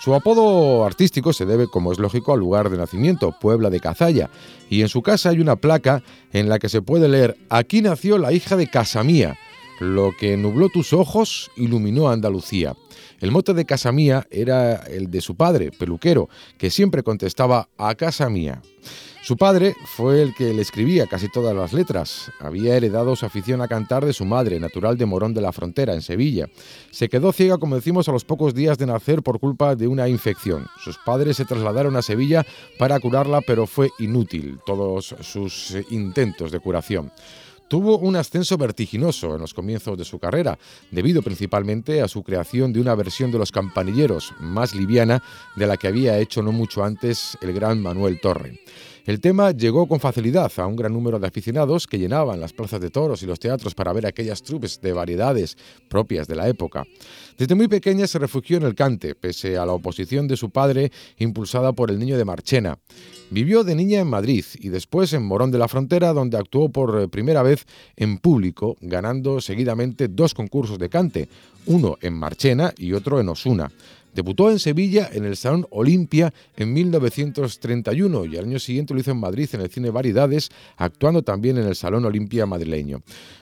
Su 0.00 0.14
apodo 0.14 0.84
artístico 0.84 1.32
se 1.32 1.44
debe, 1.44 1.66
como 1.66 1.90
es 1.90 1.98
lógico, 1.98 2.32
al 2.32 2.38
lugar 2.38 2.70
de 2.70 2.76
nacimiento, 2.76 3.34
Puebla 3.40 3.68
de 3.68 3.80
Cazalla, 3.80 4.30
y 4.70 4.82
en 4.82 4.88
su 4.88 5.02
casa 5.02 5.30
hay 5.30 5.40
una 5.40 5.56
placa 5.56 6.04
en 6.32 6.48
la 6.48 6.60
que 6.60 6.68
se 6.68 6.82
puede 6.82 7.08
leer 7.08 7.36
Aquí 7.48 7.82
nació 7.82 8.16
la 8.16 8.32
hija 8.32 8.56
de 8.56 8.68
Casamía, 8.68 9.36
lo 9.80 10.12
que 10.18 10.36
nubló 10.36 10.68
tus 10.68 10.92
ojos 10.92 11.50
iluminó 11.56 12.08
a 12.08 12.12
Andalucía. 12.12 12.76
El 13.20 13.32
mote 13.32 13.54
de 13.54 13.64
Casamía 13.64 14.26
era 14.30 14.76
el 14.76 15.10
de 15.10 15.20
su 15.20 15.34
padre, 15.34 15.72
peluquero, 15.72 16.28
que 16.58 16.70
siempre 16.70 17.02
contestaba 17.02 17.68
a 17.76 17.94
casa 17.96 18.28
mía. 18.28 18.62
Su 19.28 19.36
padre 19.36 19.76
fue 19.84 20.22
el 20.22 20.34
que 20.34 20.54
le 20.54 20.62
escribía 20.62 21.06
casi 21.06 21.28
todas 21.28 21.54
las 21.54 21.74
letras. 21.74 22.32
Había 22.40 22.74
heredado 22.74 23.14
su 23.14 23.26
afición 23.26 23.60
a 23.60 23.68
cantar 23.68 24.06
de 24.06 24.14
su 24.14 24.24
madre, 24.24 24.58
natural 24.58 24.96
de 24.96 25.04
Morón 25.04 25.34
de 25.34 25.42
la 25.42 25.52
Frontera, 25.52 25.92
en 25.92 26.00
Sevilla. 26.00 26.48
Se 26.90 27.10
quedó 27.10 27.30
ciega, 27.30 27.58
como 27.58 27.74
decimos, 27.74 28.08
a 28.08 28.12
los 28.12 28.24
pocos 28.24 28.54
días 28.54 28.78
de 28.78 28.86
nacer 28.86 29.22
por 29.22 29.38
culpa 29.38 29.76
de 29.76 29.86
una 29.86 30.08
infección. 30.08 30.66
Sus 30.82 30.96
padres 30.96 31.36
se 31.36 31.44
trasladaron 31.44 31.94
a 31.96 32.00
Sevilla 32.00 32.46
para 32.78 32.98
curarla, 33.00 33.42
pero 33.42 33.66
fue 33.66 33.90
inútil 33.98 34.60
todos 34.64 35.14
sus 35.20 35.76
intentos 35.90 36.50
de 36.50 36.60
curación. 36.60 37.12
Tuvo 37.68 37.98
un 37.98 38.16
ascenso 38.16 38.56
vertiginoso 38.56 39.34
en 39.34 39.42
los 39.42 39.52
comienzos 39.52 39.98
de 39.98 40.06
su 40.06 40.18
carrera, 40.18 40.58
debido 40.90 41.20
principalmente 41.20 42.00
a 42.00 42.08
su 42.08 42.22
creación 42.22 42.72
de 42.72 42.80
una 42.80 42.94
versión 42.94 43.30
de 43.30 43.36
los 43.36 43.52
campanilleros 43.52 44.32
más 44.40 44.74
liviana 44.74 45.22
de 45.54 45.66
la 45.66 45.76
que 45.76 45.88
había 45.88 46.18
hecho 46.18 46.42
no 46.42 46.50
mucho 46.50 46.82
antes 46.82 47.36
el 47.42 47.52
gran 47.52 47.82
Manuel 47.82 48.20
Torre. 48.22 48.58
El 49.08 49.20
tema 49.20 49.52
llegó 49.52 49.88
con 49.88 50.00
facilidad 50.00 50.52
a 50.58 50.66
un 50.66 50.76
gran 50.76 50.92
número 50.92 51.18
de 51.18 51.26
aficionados 51.26 51.86
que 51.86 51.98
llenaban 51.98 52.42
las 52.42 52.52
plazas 52.52 52.78
de 52.78 52.90
toros 52.90 53.22
y 53.22 53.26
los 53.26 53.40
teatros 53.40 53.74
para 53.74 53.94
ver 53.94 54.04
aquellas 54.04 54.42
trupes 54.42 54.82
de 54.82 54.92
variedades 54.92 55.56
propias 55.88 56.28
de 56.28 56.36
la 56.36 56.46
época. 56.46 56.84
Desde 57.38 57.54
muy 57.54 57.68
pequeña 57.68 58.06
se 58.06 58.18
refugió 58.18 58.58
en 58.58 58.64
el 58.64 58.74
cante, 58.74 59.14
pese 59.14 59.56
a 59.56 59.64
la 59.64 59.72
oposición 59.72 60.28
de 60.28 60.36
su 60.36 60.50
padre 60.50 60.92
impulsada 61.16 61.72
por 61.72 61.90
el 61.90 61.98
niño 61.98 62.18
de 62.18 62.26
Marchena. 62.26 62.78
Vivió 63.30 63.64
de 63.64 63.76
niña 63.76 64.00
en 64.00 64.08
Madrid 64.08 64.44
y 64.60 64.68
después 64.68 65.10
en 65.14 65.22
Morón 65.22 65.52
de 65.52 65.58
la 65.58 65.68
Frontera, 65.68 66.12
donde 66.12 66.36
actuó 66.36 66.68
por 66.68 67.08
primera 67.08 67.42
vez 67.42 67.64
en 67.96 68.18
público, 68.18 68.76
ganando 68.82 69.40
seguidamente 69.40 70.08
dos 70.08 70.34
concursos 70.34 70.78
de 70.78 70.90
cante, 70.90 71.30
uno 71.64 71.96
en 72.02 72.12
Marchena 72.12 72.74
y 72.76 72.92
otro 72.92 73.20
en 73.20 73.30
Osuna. 73.30 73.70
Debutó 74.18 74.50
en 74.50 74.58
Sevilla 74.58 75.08
en 75.12 75.24
el 75.24 75.36
Salón 75.36 75.64
Olimpia 75.70 76.34
en 76.56 76.72
1931 76.72 78.24
y 78.24 78.36
al 78.36 78.46
año 78.46 78.58
siguiente 78.58 78.92
lo 78.92 78.98
hizo 78.98 79.12
en 79.12 79.20
Madrid 79.20 79.48
en 79.52 79.60
el 79.60 79.70
Cine 79.70 79.90
Variedades, 79.90 80.50
actuando 80.76 81.22
también 81.22 81.56
en 81.56 81.68
el 81.68 81.76
Salón 81.76 82.04
Olimpia 82.04 82.44
madrileño. 82.44 83.00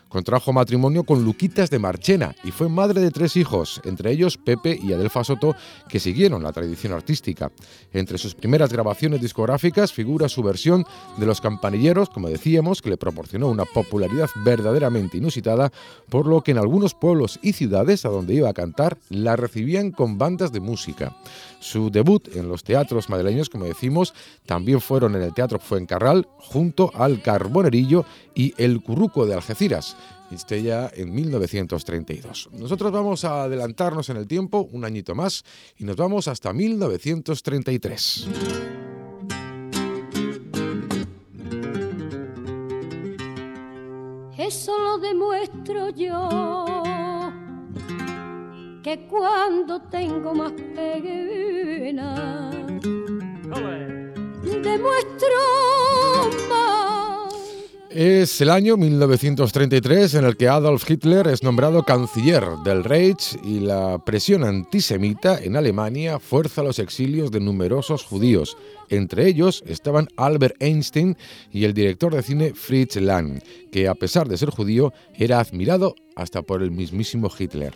Contrajo 0.08 0.52
matrimonio 0.52 1.02
con 1.02 1.24
Luquitas 1.24 1.68
de 1.68 1.80
Marchena 1.80 2.36
y 2.44 2.52
fue 2.52 2.68
madre 2.68 3.00
de 3.00 3.10
tres 3.10 3.36
hijos, 3.36 3.80
entre 3.84 4.12
ellos 4.12 4.38
Pepe 4.38 4.78
y 4.80 4.92
Adelfa 4.92 5.24
Soto, 5.24 5.56
que 5.88 5.98
siguieron 5.98 6.44
la 6.44 6.52
tradición 6.52 6.92
artística. 6.92 7.50
Entre 7.92 8.16
sus 8.16 8.34
primeras 8.34 8.72
grabaciones 8.72 9.20
discográficas 9.20 9.92
figura 9.92 10.28
su 10.28 10.44
versión 10.44 10.84
de 11.16 11.26
Los 11.26 11.40
Campanilleros, 11.40 12.08
como 12.08 12.28
decíamos, 12.28 12.82
que 12.82 12.90
le 12.90 12.96
proporcionó 12.96 13.48
una 13.48 13.64
popularidad 13.64 14.30
verdaderamente 14.44 15.18
inusitada, 15.18 15.72
por 16.08 16.26
lo 16.26 16.40
que 16.40 16.52
en 16.52 16.58
algunos 16.58 16.94
pueblos 16.94 17.40
y 17.42 17.54
ciudades 17.54 18.04
a 18.04 18.08
donde 18.08 18.34
iba 18.34 18.48
a 18.48 18.54
cantar 18.54 18.98
la 19.10 19.34
recibían 19.34 19.90
con 19.90 20.18
bandas 20.18 20.52
de 20.52 20.60
música. 20.60 21.16
Su 21.60 21.90
debut 21.90 22.28
en 22.36 22.48
los 22.48 22.62
teatros 22.64 23.08
madrileños, 23.08 23.48
como 23.48 23.64
decimos, 23.64 24.14
también 24.44 24.80
fueron 24.80 25.14
en 25.14 25.22
el 25.22 25.34
Teatro 25.34 25.58
Fuencarral, 25.58 26.28
junto 26.38 26.90
al 26.94 27.22
Carbonerillo 27.22 28.04
y 28.34 28.54
el 28.56 28.82
Curruco 28.82 29.26
de 29.26 29.34
Algeciras. 29.34 29.96
Ya 30.48 30.90
en 30.94 31.14
1932. 31.14 32.48
Nosotros 32.52 32.90
vamos 32.90 33.24
a 33.24 33.44
adelantarnos 33.44 34.08
en 34.08 34.16
el 34.16 34.26
tiempo 34.26 34.68
un 34.72 34.84
añito 34.84 35.14
más 35.14 35.44
y 35.78 35.84
nos 35.84 35.94
vamos 35.96 36.26
hasta 36.26 36.52
1933. 36.52 38.28
Eso 44.36 44.78
lo 44.78 44.98
demuestro 44.98 45.90
yo, 45.90 46.28
que 48.82 49.06
cuando 49.08 49.80
tengo 49.82 50.34
más 50.34 50.52
pena, 51.86 52.50
demuestro 54.42 55.36
más. 56.48 57.32
Es 57.90 58.40
el 58.40 58.50
año 58.50 58.76
1933 58.76 60.14
en 60.14 60.24
el 60.24 60.36
que 60.36 60.48
Adolf 60.48 60.90
Hitler 60.90 61.28
es 61.28 61.44
nombrado 61.44 61.84
canciller 61.84 62.42
del 62.64 62.82
Reich 62.82 63.38
y 63.44 63.60
la 63.60 64.02
presión 64.04 64.42
antisemita 64.42 65.38
en 65.40 65.54
Alemania 65.54 66.18
fuerza 66.18 66.64
los 66.64 66.80
exilios 66.80 67.30
de 67.30 67.38
numerosos 67.38 68.02
judíos. 68.02 68.56
Entre 68.88 69.28
ellos 69.28 69.62
estaban 69.64 70.08
Albert 70.16 70.56
Einstein 70.58 71.16
y 71.52 71.66
el 71.66 71.72
director 71.72 72.12
de 72.12 72.22
cine 72.22 72.52
Fritz 72.54 72.96
Lang, 72.96 73.40
que 73.70 73.86
a 73.86 73.94
pesar 73.94 74.26
de 74.26 74.38
ser 74.38 74.50
judío 74.50 74.92
era 75.14 75.38
admirado 75.38 75.94
hasta 76.16 76.42
por 76.42 76.62
el 76.62 76.72
mismísimo 76.72 77.30
Hitler. 77.38 77.74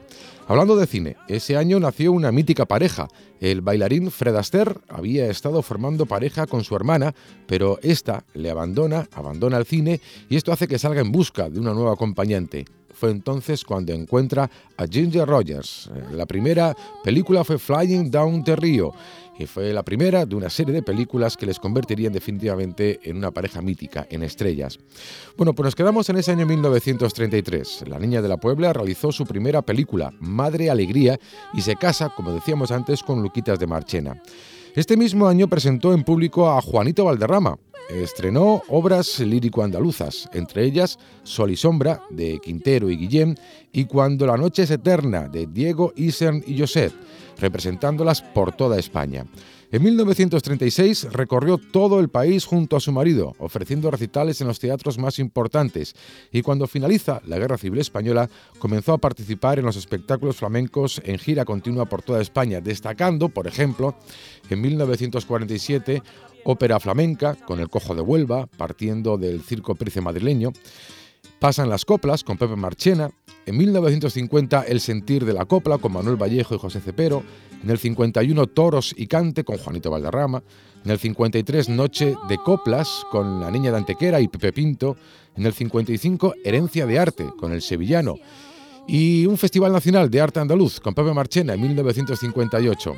Hablando 0.48 0.74
de 0.74 0.86
cine, 0.86 1.16
ese 1.28 1.56
año 1.56 1.78
nació 1.78 2.10
una 2.10 2.32
mítica 2.32 2.66
pareja. 2.66 3.06
El 3.38 3.60
bailarín 3.60 4.10
Fred 4.10 4.34
Astaire 4.34 4.74
había 4.88 5.26
estado 5.30 5.62
formando 5.62 6.06
pareja 6.06 6.46
con 6.46 6.64
su 6.64 6.74
hermana, 6.74 7.14
pero 7.46 7.78
esta 7.82 8.24
le 8.34 8.50
abandona, 8.50 9.06
abandona 9.12 9.58
el 9.58 9.66
cine 9.66 10.00
y 10.28 10.36
esto 10.36 10.52
hace 10.52 10.66
que 10.66 10.78
salga 10.78 11.02
en 11.02 11.12
busca 11.12 11.48
de 11.48 11.60
una 11.60 11.74
nueva 11.74 11.92
acompañante. 11.92 12.64
Fue 12.92 13.10
entonces 13.10 13.64
cuando 13.64 13.92
encuentra 13.92 14.50
a 14.76 14.86
Ginger 14.86 15.26
Rogers. 15.26 15.90
La 16.12 16.26
primera 16.26 16.76
película 17.04 17.44
fue 17.44 17.58
Flying 17.58 18.10
Down 18.10 18.42
the 18.42 18.56
Rio 18.56 18.92
y 19.40 19.46
fue 19.46 19.72
la 19.72 19.82
primera 19.82 20.26
de 20.26 20.36
una 20.36 20.50
serie 20.50 20.74
de 20.74 20.82
películas 20.82 21.36
que 21.36 21.46
les 21.46 21.58
convertirían 21.58 22.12
definitivamente 22.12 23.00
en 23.02 23.16
una 23.16 23.30
pareja 23.30 23.62
mítica, 23.62 24.06
en 24.10 24.22
estrellas. 24.22 24.78
Bueno, 25.36 25.54
pues 25.54 25.64
nos 25.64 25.74
quedamos 25.74 26.08
en 26.10 26.18
ese 26.18 26.32
año 26.32 26.46
1933. 26.46 27.84
La 27.88 27.98
Niña 27.98 28.20
de 28.20 28.28
la 28.28 28.36
Puebla 28.36 28.72
realizó 28.72 29.12
su 29.12 29.24
primera 29.24 29.62
película, 29.62 30.12
Madre 30.20 30.70
Alegría, 30.70 31.18
y 31.54 31.62
se 31.62 31.76
casa, 31.76 32.10
como 32.10 32.32
decíamos 32.32 32.70
antes, 32.70 33.02
con 33.02 33.22
Luquitas 33.22 33.58
de 33.58 33.66
Marchena. 33.66 34.20
Este 34.76 34.96
mismo 34.96 35.26
año 35.26 35.48
presentó 35.48 35.94
en 35.94 36.04
público 36.04 36.48
a 36.50 36.60
Juanito 36.60 37.06
Valderrama, 37.06 37.58
estrenó 37.88 38.62
obras 38.68 39.18
lírico-andaluzas, 39.18 40.28
entre 40.32 40.64
ellas 40.64 40.98
Sol 41.24 41.50
y 41.50 41.56
Sombra, 41.56 42.02
de 42.10 42.38
Quintero 42.38 42.88
y 42.90 42.96
Guillén, 42.96 43.38
y 43.72 43.86
Cuando 43.86 44.26
la 44.26 44.36
noche 44.36 44.64
es 44.64 44.70
eterna, 44.70 45.28
de 45.28 45.46
Diego, 45.46 45.92
Isern 45.96 46.42
y 46.46 46.58
José, 46.58 46.90
representándolas 47.40 48.22
por 48.22 48.52
toda 48.52 48.78
España. 48.78 49.26
En 49.72 49.84
1936 49.84 51.12
recorrió 51.12 51.56
todo 51.56 52.00
el 52.00 52.08
país 52.08 52.44
junto 52.44 52.76
a 52.76 52.80
su 52.80 52.90
marido, 52.90 53.36
ofreciendo 53.38 53.90
recitales 53.90 54.40
en 54.40 54.48
los 54.48 54.58
teatros 54.58 54.98
más 54.98 55.20
importantes, 55.20 55.94
y 56.32 56.42
cuando 56.42 56.66
finaliza 56.66 57.22
la 57.24 57.38
Guerra 57.38 57.56
Civil 57.56 57.78
Española 57.78 58.28
comenzó 58.58 58.92
a 58.92 58.98
participar 58.98 59.60
en 59.60 59.66
los 59.66 59.76
espectáculos 59.76 60.36
flamencos 60.36 61.00
en 61.04 61.18
gira 61.18 61.44
continua 61.44 61.84
por 61.86 62.02
toda 62.02 62.20
España, 62.20 62.60
destacando, 62.60 63.28
por 63.28 63.46
ejemplo, 63.46 63.94
en 64.48 64.60
1947 64.60 66.02
ópera 66.44 66.80
flamenca 66.80 67.34
con 67.34 67.60
El 67.60 67.68
Cojo 67.68 67.94
de 67.94 68.00
Huelva, 68.00 68.46
partiendo 68.46 69.18
del 69.18 69.42
Circo 69.42 69.74
Price 69.74 70.00
madrileño, 70.00 70.52
Pasan 71.40 71.70
las 71.70 71.86
coplas 71.86 72.22
con 72.22 72.36
Pepe 72.36 72.54
Marchena, 72.54 73.10
en 73.46 73.56
1950 73.56 74.62
El 74.64 74.78
sentir 74.78 75.24
de 75.24 75.32
la 75.32 75.46
copla 75.46 75.78
con 75.78 75.90
Manuel 75.90 76.16
Vallejo 76.16 76.54
y 76.54 76.58
José 76.58 76.80
Cepero, 76.80 77.22
en 77.62 77.70
el 77.70 77.78
51 77.78 78.46
Toros 78.48 78.94
y 78.94 79.06
cante 79.06 79.42
con 79.42 79.56
Juanito 79.56 79.90
Valderrama, 79.90 80.42
en 80.84 80.90
el 80.90 80.98
53 80.98 81.70
Noche 81.70 82.14
de 82.28 82.36
coplas 82.36 83.06
con 83.10 83.40
La 83.40 83.50
niña 83.50 83.70
de 83.70 83.78
Antequera 83.78 84.20
y 84.20 84.28
Pepe 84.28 84.52
Pinto, 84.52 84.98
en 85.34 85.46
el 85.46 85.54
55 85.54 86.34
Herencia 86.44 86.84
de 86.84 86.98
arte 86.98 87.30
con 87.38 87.52
El 87.52 87.62
sevillano 87.62 88.16
y 88.86 89.24
un 89.24 89.38
Festival 89.38 89.72
Nacional 89.72 90.10
de 90.10 90.20
Arte 90.20 90.40
Andaluz 90.40 90.80
con 90.80 90.94
Pepe 90.94 91.14
Marchena 91.14 91.54
en 91.54 91.60
1958. 91.62 92.96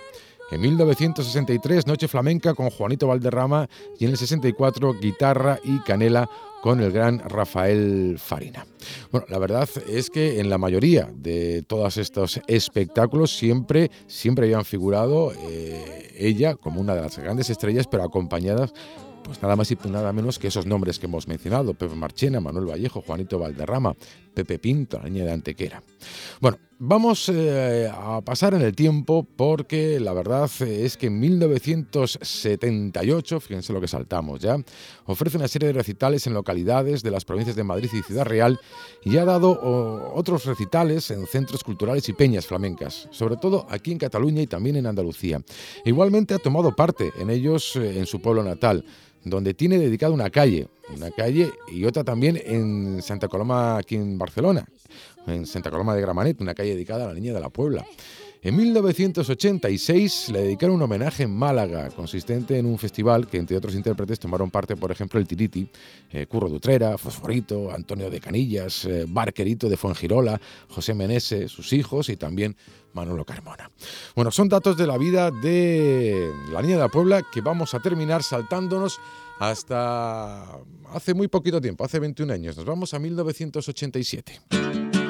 En 0.53 0.61
1963, 0.61 1.87
Noche 1.87 2.09
Flamenca 2.09 2.53
con 2.53 2.69
Juanito 2.69 3.07
Valderrama 3.07 3.71
y 3.99 4.05
en 4.05 4.11
el 4.11 4.19
64, 4.19 5.01
Guitarra 5.01 5.59
y 5.65 5.79
Canela 5.79 6.29
con 6.61 6.81
el 6.81 6.93
gran 6.93 7.21
Rafael 7.21 8.19
Farina. 8.19 8.67
Bueno, 9.11 9.27
la 9.31 9.39
verdad 9.39 9.67
es 9.89 10.11
que 10.11 10.41
en 10.41 10.51
la 10.51 10.59
mayoría 10.59 11.11
de 11.15 11.63
todos 11.63 11.97
estos 11.97 12.39
espectáculos 12.49 13.35
siempre, 13.35 13.91
siempre 14.07 14.45
habían 14.45 14.67
figurado 14.67 15.33
eh, 15.33 16.13
ella 16.19 16.55
como 16.57 16.83
una 16.83 16.95
de 16.95 17.01
las 17.01 17.19
grandes 17.19 17.49
estrellas, 17.49 17.87
pero 17.91 18.05
acompañadas 18.05 18.75
pues 19.23 19.41
nada 19.41 19.57
más 19.57 19.71
y 19.71 19.79
nada 19.89 20.13
menos 20.13 20.39
que 20.39 20.49
esos 20.49 20.67
nombres 20.67 20.99
que 20.99 21.07
hemos 21.07 21.29
mencionado, 21.29 21.73
Pepe 21.75 21.95
Marchena, 21.95 22.41
Manuel 22.41 22.67
Vallejo, 22.67 23.01
Juanito 23.01 23.39
Valderrama, 23.39 23.95
Pepe 24.35 24.59
Pinto, 24.59 24.99
la 25.03 25.09
niña 25.09 25.25
de 25.25 25.33
Antequera. 25.33 25.83
Bueno, 26.41 26.59
vamos 26.85 27.29
eh, 27.29 27.89
a 27.95 28.21
pasar 28.23 28.55
en 28.55 28.63
el 28.63 28.75
tiempo 28.75 29.25
porque 29.37 30.01
la 30.01 30.13
verdad 30.13 30.51
es 30.63 30.97
que 30.97 31.07
en 31.07 31.21
1978, 31.21 33.39
fíjense 33.39 33.73
lo 33.73 33.81
que 33.81 33.87
saltamos 33.87 34.41
ya, 34.41 34.57
ofrece 35.05 35.37
una 35.37 35.47
serie 35.47 35.69
de 35.69 35.75
recitales 35.75 36.27
en 36.27 36.35
localidades 36.35 37.05
de 37.05 37.13
las 37.13 37.25
provincias 37.25 37.55
de 37.55 37.63
Madrid 37.63 37.89
y 37.93 38.03
Ciudad 38.03 38.25
Real 38.25 38.59
y 39.05 39.17
ha 39.19 39.25
dado 39.25 39.61
otros 40.13 40.45
recitales 40.45 41.09
en 41.13 41.25
centros 41.29 41.63
culturales 41.63 42.09
y 42.09 42.15
peñas 42.15 42.47
flamencas, 42.47 43.07
sobre 43.13 43.37
todo 43.37 43.65
aquí 43.71 43.93
en 43.93 43.99
Cataluña 43.99 44.43
y 44.43 44.49
también 44.49 44.75
en 44.75 44.87
Andalucía. 44.87 45.41
Igualmente 45.85 46.35
ha 46.35 46.39
tomado 46.39 46.75
parte 46.75 47.13
en 47.17 47.31
ellos 47.31 47.77
eh, 47.77 47.97
en 47.97 48.07
su 48.07 48.21
pueblo 48.21 48.43
natal 48.43 48.85
donde 49.25 49.55
tiene 49.55 49.79
dedicada 49.79 50.13
una 50.13 50.31
calle, 50.31 50.69
una 50.95 51.11
calle 51.11 51.51
y 51.71 51.85
otra 51.85 52.05
también 52.05 52.41
en 52.45 53.03
Santa 53.03 53.29
Coloma, 53.29 53.79
aquí 53.79 53.95
en 53.95 54.19
Barcelona, 54.19 54.67
en 55.27 55.47
Santa 55.47 55.71
Coloma 55.71 55.95
de 55.95 56.01
Gramanet, 56.01 56.41
una 56.41 56.55
calle 56.55 56.71
dedicada 56.71 57.05
a 57.05 57.09
la 57.09 57.15
Niña 57.15 57.33
de 57.33 57.41
la 57.41 57.51
Puebla. 57.51 57.85
En 58.45 58.57
1986 58.57 60.31
le 60.31 60.43
dedicaron 60.43 60.75
un 60.75 60.83
homenaje 60.83 61.23
en 61.23 61.31
Málaga, 61.31 61.91
consistente 61.91 62.59
en 62.59 62.67
un 62.67 62.77
festival 62.77 63.29
que 63.29 63.37
entre 63.37 63.57
otros 63.57 63.77
intérpretes 63.77 64.19
tomaron 64.19 64.51
parte, 64.51 64.75
por 64.75 64.91
ejemplo, 64.91 65.21
el 65.21 65.29
Tiriti, 65.29 65.69
eh, 66.11 66.27
Curro 66.27 66.49
Dutrera, 66.49 66.99
Fosforito, 66.99 67.71
Antonio 67.71 68.11
de 68.11 68.19
Canillas, 68.19 68.85
eh, 68.85 69.05
Barquerito 69.07 69.69
de 69.69 69.77
Fuengirola, 69.77 70.41
José 70.69 70.93
Menese, 70.93 71.47
sus 71.47 71.73
hijos 71.73 72.09
y 72.09 72.17
también 72.17 72.57
Manolo 72.95 73.25
Carmona. 73.25 73.71
Bueno, 74.17 74.33
son 74.33 74.49
datos 74.49 74.77
de 74.77 74.89
la 74.89 74.99
vida 74.99 75.31
de 75.31 76.29
la 76.53 76.63
Niña 76.63 76.75
de 76.75 76.81
la 76.81 76.89
Puebla 76.89 77.23
que 77.33 77.43
vamos 77.43 77.75
a 77.75 77.81
terminar 77.81 78.25
saltándonos 78.25 78.99
hasta 79.39 80.59
hace 80.93 81.15
muy 81.15 81.29
poquito 81.29 81.61
tiempo, 81.61 81.85
hace 81.85 82.01
21 82.01 82.33
años. 82.33 82.57
Nos 82.57 82.67
vamos 82.67 82.93
a 82.93 82.99
1987. 82.99 85.02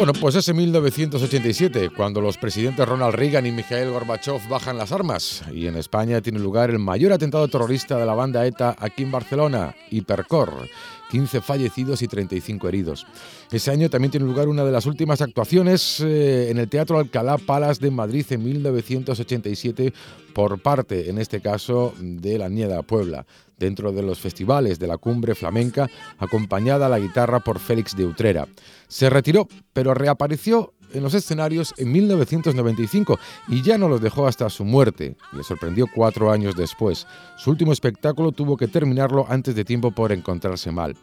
Bueno, 0.00 0.14
pues 0.14 0.34
es 0.34 0.48
en 0.48 0.56
1987, 0.56 1.90
cuando 1.94 2.22
los 2.22 2.38
presidentes 2.38 2.88
Ronald 2.88 3.14
Reagan 3.14 3.44
y 3.44 3.52
Mikhail 3.52 3.90
Gorbachev 3.90 4.48
bajan 4.48 4.78
las 4.78 4.92
armas 4.92 5.42
y 5.52 5.66
en 5.66 5.76
España 5.76 6.22
tiene 6.22 6.38
lugar 6.38 6.70
el 6.70 6.78
mayor 6.78 7.12
atentado 7.12 7.46
terrorista 7.48 7.98
de 7.98 8.06
la 8.06 8.14
banda 8.14 8.46
ETA 8.46 8.74
aquí 8.78 9.02
en 9.02 9.10
Barcelona, 9.10 9.74
Hipercor. 9.90 10.70
15 11.10 11.40
fallecidos 11.40 12.02
y 12.02 12.08
35 12.08 12.68
heridos. 12.68 13.06
Ese 13.50 13.72
año 13.72 13.90
también 13.90 14.12
tiene 14.12 14.26
lugar 14.26 14.48
una 14.48 14.64
de 14.64 14.70
las 14.70 14.86
últimas 14.86 15.20
actuaciones 15.20 16.00
eh, 16.00 16.50
en 16.50 16.58
el 16.58 16.68
Teatro 16.68 16.98
Alcalá 16.98 17.36
Palace 17.36 17.80
de 17.82 17.90
Madrid 17.90 18.24
en 18.30 18.44
1987 18.44 19.92
por 20.32 20.62
parte, 20.62 21.10
en 21.10 21.18
este 21.18 21.40
caso, 21.40 21.92
de 21.98 22.38
la 22.38 22.48
Nieda 22.48 22.82
Puebla, 22.82 23.26
dentro 23.60 23.92
de 23.92 24.02
los 24.02 24.18
festivales 24.18 24.80
de 24.80 24.88
la 24.88 24.96
cumbre 24.96 25.36
flamenca, 25.36 25.88
acompañada 26.18 26.86
a 26.86 26.88
la 26.88 26.98
guitarra 26.98 27.38
por 27.38 27.60
Félix 27.60 27.96
de 27.96 28.06
Utrera. 28.06 28.48
Se 28.88 29.08
retiró, 29.08 29.46
pero 29.72 29.94
reapareció 29.94 30.72
en 30.92 31.02
los 31.02 31.14
escenarios 31.14 31.72
en 31.76 31.92
1995 31.92 33.18
y 33.48 33.62
ya 33.62 33.78
no 33.78 33.88
los 33.88 34.00
dejó 34.00 34.26
hasta 34.26 34.50
su 34.50 34.64
muerte. 34.64 35.16
Le 35.32 35.44
sorprendió 35.44 35.86
cuatro 35.94 36.32
años 36.32 36.56
después. 36.56 37.06
Su 37.36 37.50
último 37.50 37.72
espectáculo 37.72 38.32
tuvo 38.32 38.56
que 38.56 38.66
terminarlo 38.66 39.26
antes 39.28 39.54
de 39.54 39.64
tiempo 39.64 39.92
por 39.92 40.10
encontrarse 40.10 40.72
mal. 40.72 40.96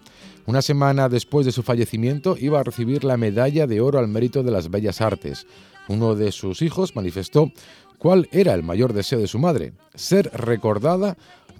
Una 0.45 0.61
semana 0.61 1.09
después 1.09 1.45
de 1.45 1.51
su 1.51 1.63
fallecimiento 1.63 2.35
iba 2.39 2.59
a 2.59 2.63
recibir 2.63 3.03
la 3.03 3.17
medalla 3.17 3.67
de 3.67 3.81
oro 3.81 3.99
al 3.99 4.07
mérito 4.07 4.43
de 4.43 4.51
las 4.51 4.69
bellas 4.69 5.01
artes. 5.01 5.45
Uno 5.87 6.15
de 6.15 6.31
sus 6.31 6.61
hijos 6.61 6.95
manifestó 6.95 7.51
cuál 7.97 8.27
era 8.31 8.53
el 8.53 8.63
mayor 8.63 8.93
deseo 8.93 9.19
de 9.19 9.27
su 9.27 9.39
madre, 9.39 9.73
ser 9.95 10.29
recordada 10.33 11.17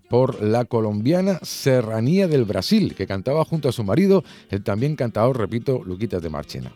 por 0.10 0.42
la 0.42 0.66
colombiana 0.66 1.40
Serranía 1.42 2.28
del 2.28 2.46
Brasil, 2.46 2.96
que 2.96 3.08
cantaba 3.08 3.46
junto 3.46 3.70
a 3.70 3.72
su 3.72 3.84
marido, 3.84 4.24
el 4.50 4.64
también 4.64 4.96
cantador, 4.96 5.38
repito, 5.38 5.82
Luquitas 5.84 6.22
de 6.22 6.30
Marchena. 6.30 6.72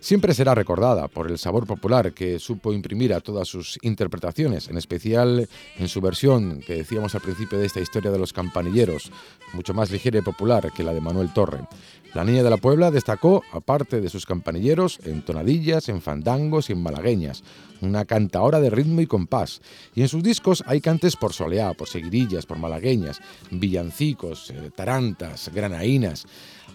Siempre 0.00 0.32
será 0.32 0.54
recordada 0.54 1.08
por 1.08 1.28
el 1.28 1.38
sabor 1.38 1.66
popular 1.66 2.12
que 2.12 2.38
supo 2.38 2.72
imprimir 2.72 3.12
a 3.12 3.20
todas 3.20 3.48
sus 3.48 3.78
interpretaciones, 3.82 4.68
en 4.68 4.78
especial 4.78 5.48
en 5.76 5.88
su 5.88 6.00
versión 6.00 6.60
que 6.64 6.76
decíamos 6.76 7.16
al 7.16 7.20
principio 7.20 7.58
de 7.58 7.66
esta 7.66 7.80
historia 7.80 8.12
de 8.12 8.18
los 8.18 8.32
campanilleros, 8.32 9.10
mucho 9.54 9.74
más 9.74 9.90
ligera 9.90 10.18
y 10.18 10.22
popular 10.22 10.70
que 10.72 10.84
la 10.84 10.94
de 10.94 11.00
Manuel 11.00 11.32
Torre. 11.32 11.66
La 12.14 12.24
Niña 12.24 12.42
de 12.42 12.50
la 12.50 12.56
Puebla 12.56 12.90
destacó, 12.90 13.42
aparte 13.52 14.00
de 14.00 14.08
sus 14.08 14.24
campanilleros, 14.24 14.98
en 15.04 15.22
tonadillas, 15.22 15.90
en 15.90 16.00
fandangos 16.00 16.70
y 16.70 16.72
en 16.72 16.82
malagueñas, 16.82 17.44
una 17.82 18.06
cantaora 18.06 18.60
de 18.60 18.70
ritmo 18.70 19.02
y 19.02 19.06
compás. 19.06 19.60
Y 19.94 20.00
en 20.00 20.08
sus 20.08 20.22
discos 20.22 20.64
hay 20.66 20.80
cantes 20.80 21.16
por 21.16 21.34
soleá, 21.34 21.74
por 21.74 21.86
seguirillas, 21.86 22.46
por 22.46 22.58
malagueñas, 22.58 23.20
villancicos, 23.50 24.50
eh, 24.50 24.70
tarantas, 24.74 25.50
granaínas 25.52 26.26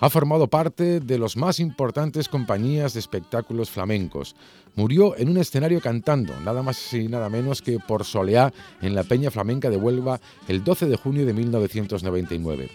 ha 0.04 0.10
formado 0.10 0.48
parte 0.48 1.00
de 1.00 1.18
las 1.18 1.38
más 1.38 1.62
importantes 1.62 2.28
compañías 2.28 2.94
de 2.94 3.00
espectáculos 3.00 3.70
flamencos. 3.70 4.36
Murió 4.76 5.18
en 5.18 5.30
un 5.30 5.38
escenario 5.38 5.80
cantando, 5.80 6.38
nada 6.42 6.62
más 6.62 6.94
y 6.94 7.08
nada 7.08 7.30
menos 7.30 7.62
que 7.62 7.80
por 7.80 8.04
Soleá 8.04 8.52
en 8.82 8.96
la 8.96 9.06
Peña 9.06 9.32
Flamenca 9.32 9.70
de 9.70 9.78
Huelva 9.78 10.20
el 10.50 10.62
12 10.62 10.88
de 10.88 10.98
junio 10.98 11.26
de 11.26 11.32
1999. 11.32 12.68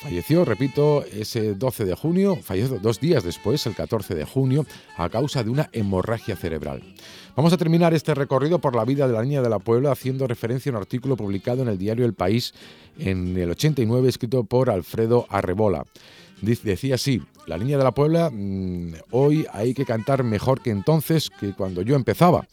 Falleció, 0.00 0.44
repito, 0.44 1.04
ese 1.04 1.54
12 1.54 1.84
de 1.84 1.94
junio, 1.94 2.36
falleció 2.42 2.80
dos 2.80 2.98
días 2.98 3.22
después, 3.22 3.64
el 3.66 3.76
14 3.76 4.16
de 4.16 4.24
junio, 4.24 4.66
a 4.96 5.08
causa 5.08 5.44
de 5.44 5.50
una 5.50 5.70
hemorragia 5.72 6.34
cerebral. 6.34 6.82
Vamos 7.36 7.52
a 7.52 7.56
terminar 7.56 7.94
este 7.94 8.14
recorrido 8.14 8.58
por 8.58 8.74
la 8.74 8.84
vida 8.84 9.06
de 9.06 9.12
la 9.12 9.22
Niña 9.22 9.42
de 9.42 9.48
la 9.48 9.60
Puebla 9.60 9.92
haciendo 9.92 10.26
referencia 10.26 10.70
a 10.70 10.74
un 10.74 10.80
artículo 10.80 11.16
publicado 11.16 11.62
en 11.62 11.68
el 11.68 11.78
diario 11.78 12.04
El 12.04 12.14
País 12.14 12.52
en 12.98 13.36
el 13.38 13.52
89, 13.52 14.08
escrito 14.08 14.42
por 14.42 14.70
Alfredo 14.70 15.26
Arrebola. 15.30 15.84
Decía 16.44 16.96
así, 16.96 17.22
la 17.46 17.56
Niña 17.56 17.78
de 17.78 17.84
la 17.84 17.92
Puebla, 17.92 18.30
mm, 18.30 18.92
hoy 19.12 19.46
hay 19.50 19.72
que 19.72 19.86
cantar 19.86 20.24
mejor 20.24 20.60
que 20.60 20.70
entonces, 20.70 21.30
que 21.30 21.54
cuando 21.54 21.80
yo 21.80 21.96
empezaba. 21.96 22.46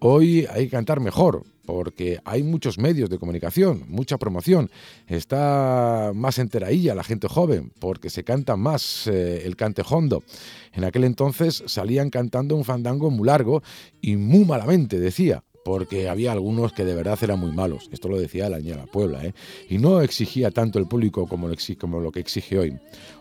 Hoy 0.00 0.46
hay 0.50 0.64
que 0.64 0.70
cantar 0.70 1.00
mejor, 1.00 1.44
porque 1.64 2.18
hay 2.24 2.42
muchos 2.42 2.78
medios 2.78 3.10
de 3.10 3.18
comunicación, 3.18 3.84
mucha 3.88 4.16
promoción, 4.18 4.70
está 5.06 6.12
más 6.14 6.38
enteradilla 6.38 6.96
la 6.96 7.04
gente 7.04 7.28
joven, 7.28 7.72
porque 7.78 8.10
se 8.10 8.24
canta 8.24 8.56
más 8.56 9.06
eh, 9.06 9.46
el 9.46 9.54
cante 9.54 9.82
hondo. 9.88 10.24
En 10.72 10.84
aquel 10.84 11.04
entonces 11.04 11.62
salían 11.66 12.10
cantando 12.10 12.56
un 12.56 12.64
fandango 12.64 13.10
muy 13.10 13.26
largo 13.26 13.62
y 14.00 14.16
muy 14.16 14.44
malamente, 14.44 14.98
decía 14.98 15.44
porque 15.68 16.08
había 16.08 16.32
algunos 16.32 16.72
que 16.72 16.86
de 16.86 16.94
verdad 16.94 17.18
eran 17.20 17.38
muy 17.38 17.52
malos. 17.52 17.90
Esto 17.92 18.08
lo 18.08 18.18
decía 18.18 18.48
la 18.48 18.58
niña 18.58 18.76
de 18.76 18.80
la 18.80 18.86
Puebla, 18.86 19.22
¿eh? 19.22 19.34
Y 19.68 19.76
no 19.76 20.00
exigía 20.00 20.50
tanto 20.50 20.78
el 20.78 20.86
público 20.86 21.26
como 21.26 21.46
lo, 21.46 21.54
como 21.78 22.00
lo 22.00 22.10
que 22.10 22.20
exige 22.20 22.58
hoy. 22.58 22.78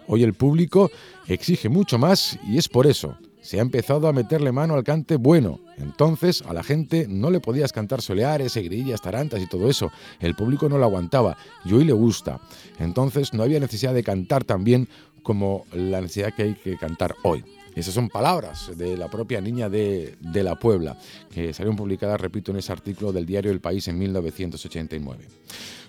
Hoy 0.08 0.24
el 0.24 0.34
público 0.34 0.90
exige 1.28 1.68
mucho 1.68 1.98
más 1.98 2.40
y 2.48 2.58
es 2.58 2.70
por 2.70 2.88
eso. 2.88 3.18
Se 3.42 3.60
ha 3.60 3.62
empezado 3.62 4.08
a 4.08 4.14
meterle 4.14 4.54
mano 4.54 4.76
al 4.76 4.86
cante 4.86 5.18
bueno. 5.18 5.60
Entonces 5.78 6.42
a 6.44 6.54
la 6.54 6.64
gente 6.64 7.06
no 7.10 7.32
le 7.32 7.42
podías 7.42 7.74
cantar 7.74 8.02
soleares, 8.02 8.56
grillas, 8.56 9.02
tarantas 9.02 9.42
y 9.42 9.48
todo 9.48 9.70
eso. 9.70 9.92
El 10.22 10.34
público 10.34 10.70
no 10.70 10.78
lo 10.78 10.86
aguantaba 10.86 11.38
y 11.66 11.74
hoy 11.74 11.84
le 11.84 11.92
gusta. 11.92 12.40
Entonces 12.80 13.34
no 13.34 13.44
había 13.44 13.60
necesidad 13.60 13.94
de 13.94 14.04
cantar 14.04 14.46
tan 14.46 14.64
bien 14.64 14.88
como 15.22 15.66
la 15.74 16.00
necesidad 16.00 16.34
que 16.34 16.44
hay 16.44 16.54
que 16.54 16.78
cantar 16.78 17.14
hoy. 17.24 17.44
Esas 17.78 17.94
son 17.94 18.10
palabras 18.10 18.72
de 18.76 18.98
la 18.98 19.08
propia 19.08 19.40
niña 19.40 19.70
de, 19.70 20.18
La 20.34 20.56
Puebla, 20.56 20.98
que 21.32 21.54
salieron 21.54 21.76
publicadas, 21.76 22.20
repito, 22.20 22.50
en 22.50 22.58
ese 22.58 22.72
artículo 22.72 23.12
del 23.12 23.28
diario 23.28 23.52
El 23.52 23.62
País 23.62 23.88
en 23.88 24.00
1989. 24.00 25.26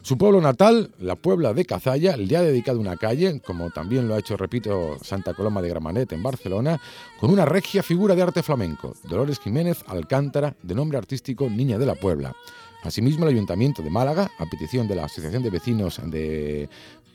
Su 0.03 0.19
pueblo 0.19 0.39
natal, 0.43 0.91
la 0.99 1.17
Puebla 1.17 1.55
de 1.55 1.65
Cazalla, 1.65 2.19
le 2.19 2.37
ha 2.37 2.43
dedicado 2.43 2.79
una 2.79 2.99
calle, 2.99 3.41
como 3.41 3.71
también 3.71 4.07
lo 4.07 4.15
ha 4.15 4.19
hecho, 4.19 4.37
repito, 4.37 4.99
Santa 5.03 5.33
Coloma 5.33 5.63
de 5.63 5.71
Gramanet 5.71 6.13
en 6.13 6.23
Barcelona, 6.23 6.79
con 7.19 7.31
una 7.31 7.47
regia 7.47 7.83
figura 7.83 8.15
de 8.15 8.21
arte 8.21 8.43
flamenco, 8.43 8.95
Dolores 9.05 9.41
Jiménez 9.41 9.83
Alcántara, 9.87 10.55
de 10.63 10.75
nombre 10.75 10.99
artístico 10.99 11.49
Niña 11.49 11.79
de 11.79 11.87
la 11.87 11.95
Puebla. 11.95 12.35
Asimismo, 12.83 13.25
el 13.25 13.35
Ayuntamiento 13.35 13.83
de 13.83 13.91
Málaga, 13.91 14.31
a 14.39 14.47
petición 14.47 14.87
de 14.87 14.95
la 14.95 15.07
Asociación 15.07 15.43
de 15.43 15.51
Vecinos 15.51 16.01
de 16.05 16.69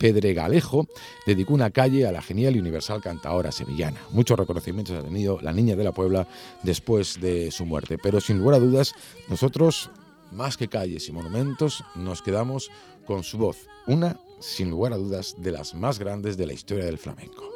Pedregalejo, 0.04 0.86
dedicó 1.26 1.54
una 1.54 1.70
calle 1.70 2.06
a 2.06 2.12
la 2.12 2.22
genial 2.22 2.58
y 2.58 2.60
universal 2.60 3.01
cantaora 3.01 3.54
sevillana. 3.54 4.01
Muchos 4.12 4.38
reconocimientos 4.38 4.99
ha 4.99 5.01
tenido 5.01 5.39
la 5.39 5.54
Niña 5.54 5.78
de 5.78 5.84
la 5.86 5.93
Puebla 5.93 6.28
después 6.62 7.22
de 7.22 7.51
su 7.51 7.66
muerte, 7.66 7.97
pero 7.97 8.20
sin 8.20 8.39
lugar 8.39 8.56
a 8.56 8.60
dudas, 8.60 8.93
nosotros, 9.30 9.91
más 10.34 10.58
que 10.58 10.68
calles 10.68 11.08
y 11.08 11.14
monumentos, 11.14 11.86
nos 11.95 12.22
quedamos 12.22 12.70
con 13.06 13.24
su 13.24 13.38
voz, 13.38 13.70
una, 13.88 14.20
sin 14.41 14.70
lugar 14.70 14.91
a 14.91 14.97
dudas, 14.97 15.36
de 15.38 15.54
las 15.54 15.74
más 15.74 15.99
grandes 15.99 16.36
de 16.36 16.47
la 16.47 16.54
historia 16.54 16.84
del 16.84 16.97
flamenco. 16.97 17.49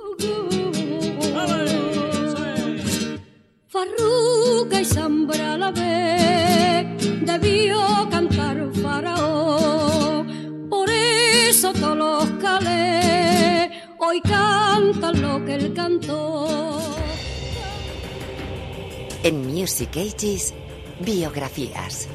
Farruca 3.68 4.80
y 4.80 4.86
la 7.26 7.39
debió 7.39 8.08
calés 14.22 14.38
hoy 14.38 15.01
cantan 15.01 15.22
lo 15.22 15.45
que 15.45 15.55
él 15.55 15.74
cantó. 15.74 16.47
En 19.24 19.45
Music 19.47 19.97
Ages, 19.97 20.53
biografías. 20.99 22.07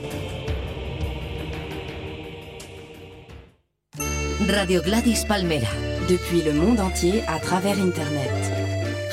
Radio 4.47 4.83
Gladys 4.83 5.25
Palmera. 5.25 5.69
Depuis 6.09 6.43
le 6.43 6.53
monde 6.53 6.81
entier 6.81 7.23
à 7.29 7.39
travers 7.39 7.79
Internet. 7.79 8.31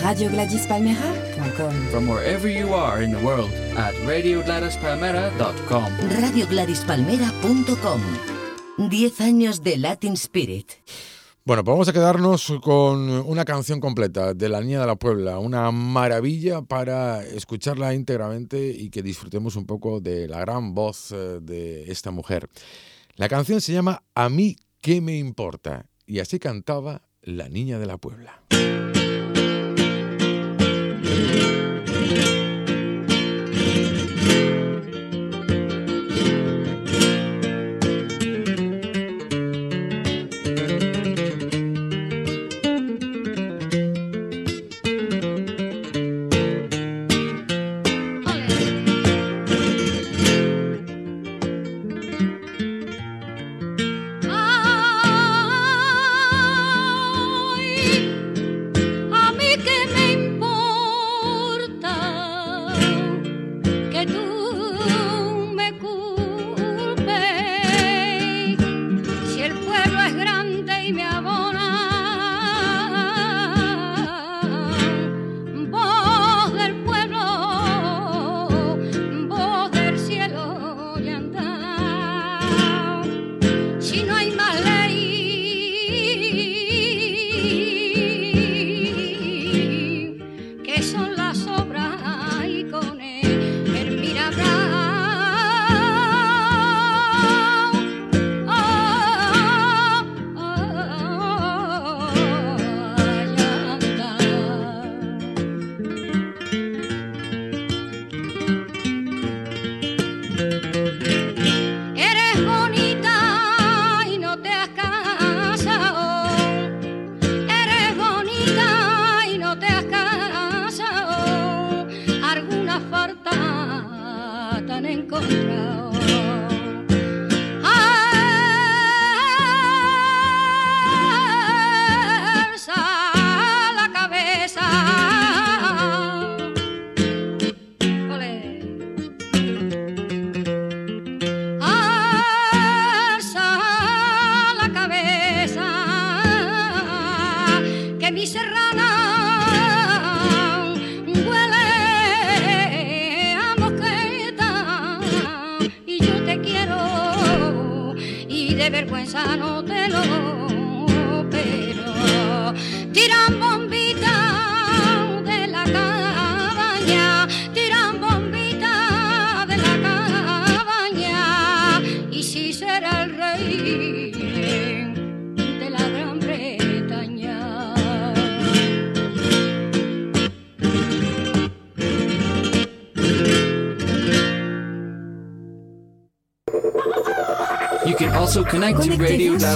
RadioGladysPalmera.com. 0.02 1.74
From 1.92 2.08
wherever 2.08 2.48
you 2.48 2.74
are 2.74 3.04
in 3.04 3.12
the 3.12 3.20
world 3.20 3.52
at 3.78 3.94
RadioGladysPalmera.com. 4.06 5.94
RadioGladysPalmera.com. 6.22 8.02
10 8.90 9.22
años 9.22 9.62
de 9.62 9.78
Latin 9.78 10.16
Spirit. 10.16 10.72
Bueno, 11.46 11.64
pues 11.64 11.74
vamos 11.74 11.88
a 11.88 11.94
quedarnos 11.94 12.54
con 12.62 13.10
una 13.10 13.46
canción 13.46 13.80
completa 13.80 14.34
de 14.34 14.50
La 14.50 14.62
Niña 14.62 14.82
de 14.82 14.88
la 14.88 14.98
Puebla, 14.98 15.40
una 15.40 15.72
maravilla 15.72 16.62
para 16.62 17.24
escucharla 17.24 17.94
íntegramente 17.94 18.70
y 18.70 18.90
que 18.90 19.02
disfrutemos 19.02 19.56
un 19.56 19.66
poco 19.66 20.00
de 20.00 20.28
la 20.28 20.42
gran 20.42 20.76
voz 20.76 21.12
eh, 21.12 21.40
de 21.42 21.90
esta 21.92 22.12
mujer. 22.12 22.50
La 23.16 23.30
canción 23.30 23.62
se 23.62 23.74
llama 23.74 24.04
A 24.14 24.30
mí 24.30 24.58
qué 24.82 25.02
me 25.02 25.18
importa 25.18 25.86
y 26.06 26.20
así 26.20 26.40
cantaba 26.40 27.02
La 27.22 27.50
Niña 27.50 27.80
de 27.80 27.86
la 27.86 27.98
Puebla. 27.98 28.44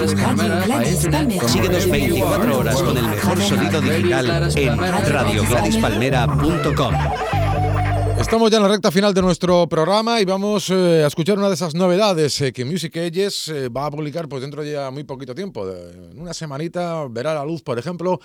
Radio 0.03 0.15
Gladys 0.15 0.21
Palmera 0.21 0.67
by 0.67 0.83
internet 0.85 1.31
from 1.39 1.47
Síguenos 1.49 1.85
wherever 1.85 1.97
you 1.97 2.25
24 2.25 2.27
are 2.27 2.43
in 2.43 2.49
the 2.49 2.55
horas 2.57 2.81
con 2.81 2.97
el 2.97 3.07
mejor 3.07 3.39
sonido 3.41 3.79
digital 3.81 4.51
en 4.57 4.77
radiogladispalmera.com. 5.13 6.93
Estamos 8.19 8.51
ya 8.51 8.57
en 8.57 8.63
la 8.63 8.69
recta 8.69 8.91
final 8.91 9.13
de 9.13 9.21
nuestro 9.21 9.65
programa 9.69 10.19
y 10.19 10.25
vamos 10.25 10.69
eh, 10.69 11.03
a 11.05 11.07
escuchar 11.07 11.37
una 11.37 11.47
de 11.47 11.53
esas 11.55 11.73
novedades 11.73 12.41
eh, 12.41 12.51
que 12.51 12.65
Music 12.65 12.97
Ages 12.97 13.47
eh, 13.47 13.69
va 13.69 13.85
a 13.85 13.91
publicar 13.91 14.27
pues 14.27 14.41
dentro 14.41 14.61
de 14.61 14.73
ya 14.73 14.91
muy 14.91 15.05
poquito 15.05 15.33
tiempo. 15.33 15.65
De- 15.65 15.93
en 16.11 16.19
una 16.19 16.33
semanita 16.33 17.05
verá 17.09 17.33
la 17.33 17.45
luz, 17.45 17.61
por 17.61 17.79
ejemplo, 17.79 18.19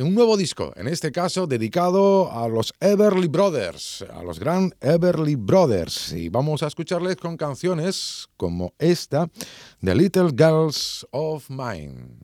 un 0.00 0.14
nuevo 0.14 0.36
disco, 0.36 0.72
en 0.76 0.88
este 0.88 1.12
caso 1.12 1.46
dedicado 1.46 2.30
a 2.30 2.48
los 2.48 2.72
Everly 2.80 3.28
Brothers, 3.28 4.04
a 4.12 4.22
los 4.22 4.38
gran 4.38 4.74
Everly 4.80 5.36
Brothers. 5.36 6.12
Y 6.12 6.28
vamos 6.28 6.62
a 6.62 6.66
escucharles 6.66 7.16
con 7.16 7.36
canciones 7.36 8.26
como 8.36 8.74
esta, 8.78 9.28
The 9.82 9.94
Little 9.94 10.30
Girls 10.36 11.06
of 11.10 11.48
Mine. 11.48 12.18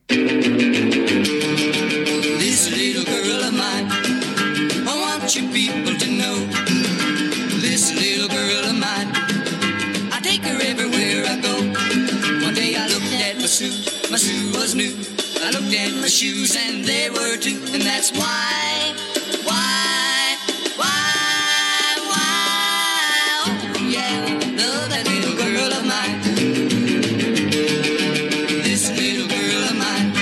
Looked 15.52 15.74
at 15.74 15.92
my 16.00 16.08
shoes 16.08 16.56
and 16.56 16.84
they 16.84 17.10
were 17.10 17.36
too, 17.36 17.60
and 17.72 17.82
that's 17.82 18.10
why, 18.12 18.94
why, 19.44 20.36
why, 20.76 21.96
why, 22.08 23.44
oh 23.44 23.52
yeah, 23.84 24.16
love 24.56 24.88
that 24.88 25.04
little 25.04 25.36
girl 25.36 25.72
of 25.78 25.84
mine. 25.84 26.22
This 28.64 28.88
little 28.96 29.28
girl 29.28 29.62
of 29.68 29.76
mine 29.76 30.12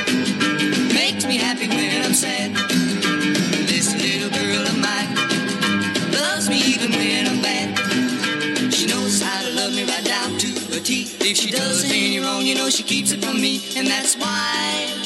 makes 0.95 1.25
me 1.27 1.37
happy 1.37 1.69
when 1.69 2.03
I'm 2.05 2.15
sad. 2.15 2.51
This 3.69 3.95
little 3.95 4.31
girl 4.31 4.67
of 4.67 4.79
mine 4.79 5.15
loves 6.13 6.49
me 6.51 6.59
even 6.75 6.91
when 6.91 7.27
I'm 7.29 7.41
bad. 7.41 8.73
She 8.73 8.87
knows 8.87 9.23
how 9.23 9.43
to 9.43 9.51
love 9.55 9.73
me 9.73 9.85
right 9.85 10.05
down 10.05 10.39
to 10.39 10.49
a 10.77 10.81
T. 10.81 11.07
If 11.21 11.37
she 11.37 11.51
does 11.53 11.85
any 11.85 12.19
wrong, 12.19 12.43
you 12.43 12.57
know 12.57 12.69
she 12.69 12.83
keeps 12.83 13.13
it 13.13 13.23
from 13.25 13.41
me, 13.41 13.61
and 13.77 13.87
that's 13.87 14.17
why, 14.17 15.00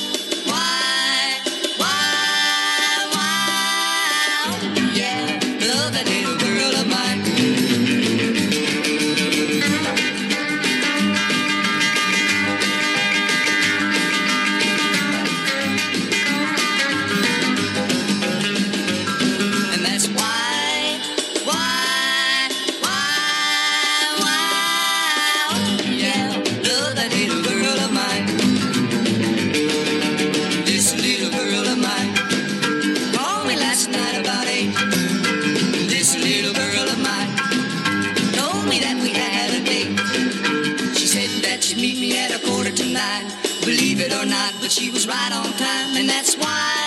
right 45.06 45.32
on 45.32 45.52
time, 45.54 45.96
and 45.96 46.08
that's 46.08 46.36
why, 46.36 46.83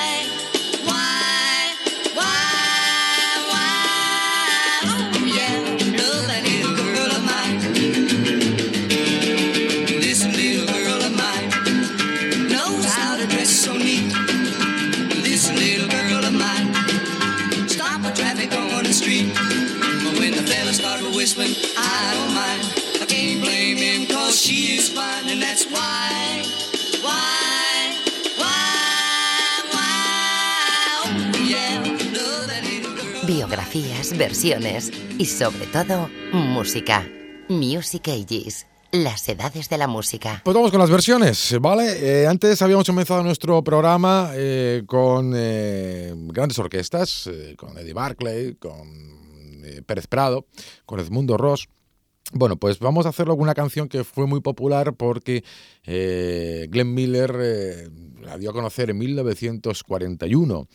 Versiones 34.15 34.91
y 35.17 35.25
sobre 35.25 35.65
todo, 35.67 36.09
música. 36.31 37.05
Music 37.49 38.07
Ages, 38.07 38.67
las 38.91 39.27
edades 39.27 39.69
de 39.69 39.77
la 39.77 39.87
música. 39.87 40.41
Pues 40.45 40.55
vamos 40.55 40.71
con 40.71 40.79
las 40.79 40.89
versiones, 40.89 41.55
¿vale? 41.59 42.21
Eh, 42.21 42.27
antes 42.27 42.61
habíamos 42.61 42.85
comenzado 42.85 43.23
nuestro 43.23 43.63
programa 43.63 44.31
eh, 44.35 44.83
con 44.85 45.33
eh, 45.35 46.13
grandes 46.15 46.59
orquestas, 46.59 47.29
con 47.57 47.77
Eddie 47.77 47.93
Barclay, 47.93 48.55
con 48.55 48.87
Pérez 49.85 50.07
Prado, 50.07 50.45
con 50.85 50.99
Edmundo 50.99 51.35
Ross. 51.35 51.67
Bueno, 52.33 52.57
pues 52.57 52.79
vamos 52.79 53.05
a 53.05 53.09
hacerlo 53.09 53.35
con 53.35 53.43
una 53.43 53.55
canción 53.55 53.89
que 53.89 54.03
fue 54.03 54.27
muy 54.27 54.41
popular 54.41 54.93
porque 54.93 55.43
Glenn 55.85 56.93
Miller 56.93 57.89
la 58.21 58.37
dio 58.37 58.51
a 58.51 58.53
conocer 58.53 58.89
en 58.89 58.97
1941. 58.99 60.67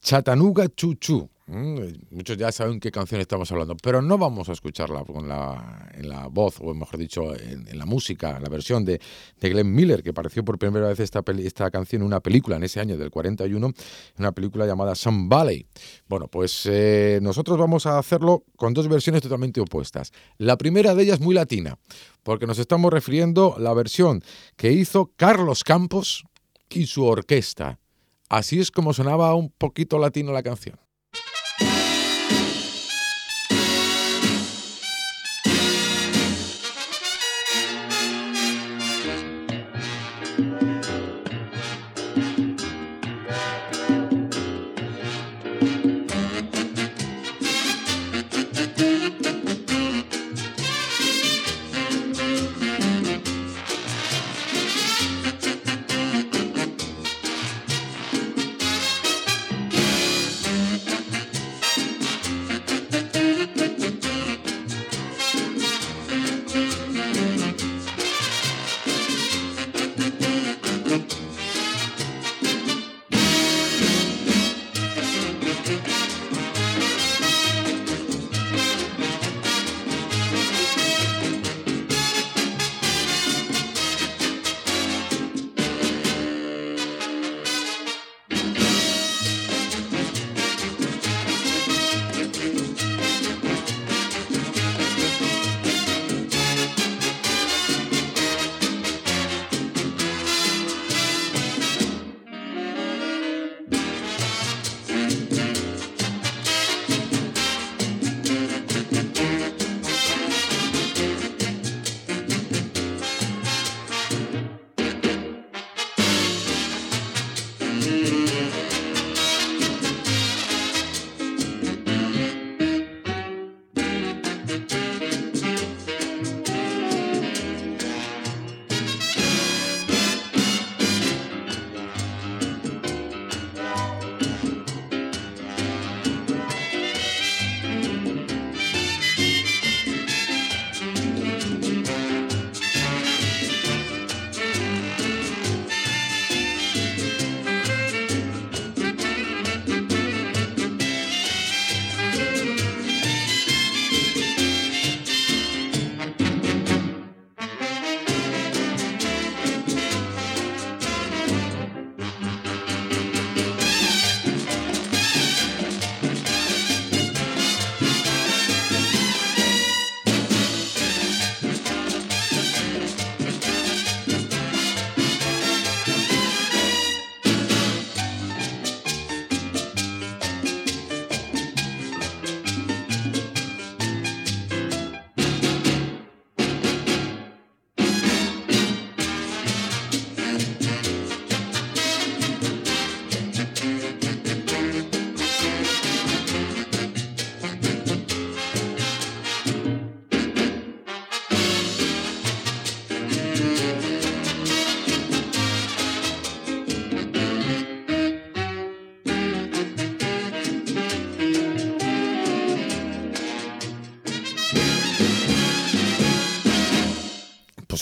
Chattanooga 0.00 0.68
Chuchu. 0.68 1.22
Mm, 1.22 1.35
Muchos 1.48 2.36
ya 2.36 2.50
saben 2.50 2.80
qué 2.80 2.90
canción 2.90 3.20
estamos 3.20 3.52
hablando, 3.52 3.76
pero 3.76 4.02
no 4.02 4.18
vamos 4.18 4.48
a 4.48 4.52
escucharla 4.52 5.04
con 5.04 5.28
la, 5.28 5.88
en 5.94 6.08
la 6.08 6.26
voz, 6.26 6.56
o 6.60 6.74
mejor 6.74 6.98
dicho, 6.98 7.36
en, 7.36 7.78
la 7.78 7.86
música, 7.86 8.36
en 8.36 8.42
la 8.42 8.48
versión 8.48 8.84
de, 8.84 9.00
Glenn 9.40 9.72
Miller, 9.72 10.02
que 10.02 10.10
apareció 10.10 10.44
por 10.44 10.58
primera 10.58 10.88
vez 10.88 10.98
esta 10.98 11.70
canción 11.70 12.02
en 12.02 12.06
una 12.06 12.18
película 12.18 12.56
en 12.56 12.64
ese 12.64 12.80
año 12.80 12.98
del 12.98 13.12
41, 13.12 13.64
en 13.64 13.74
una 14.18 14.32
película 14.32 14.66
llamada 14.66 14.96
Sun 14.96 15.28
Valley. 15.28 15.64
Bueno, 16.08 16.26
pues 16.26 16.66
eh, 16.66 17.20
nosotros 17.22 17.56
vamos 17.56 17.86
a 17.86 18.00
hacerlo 18.00 18.42
con 18.56 18.74
dos 18.74 18.88
versiones 18.88 19.22
totalmente 19.22 19.60
opuestas. 19.60 20.10
La 20.38 20.58
primera 20.58 20.96
de 20.96 21.04
ellas 21.04 21.20
muy 21.20 21.36
latina, 21.36 21.78
porque 22.24 22.48
nos 22.48 22.58
estamos 22.58 22.92
refiriendo 22.92 23.54
a 23.56 23.60
la 23.60 23.72
versión 23.72 24.20
que 24.56 24.72
hizo 24.72 25.12
Carlos 25.14 25.62
Campos 25.62 26.24
y 26.70 26.86
su 26.86 27.04
orquesta. 27.04 27.78
Así 28.28 28.58
es 28.58 28.72
como 28.72 28.92
sonaba 28.92 29.32
un 29.36 29.50
poquito 29.50 30.00
latino 30.00 30.32
la 30.32 30.42
canción. 30.42 30.85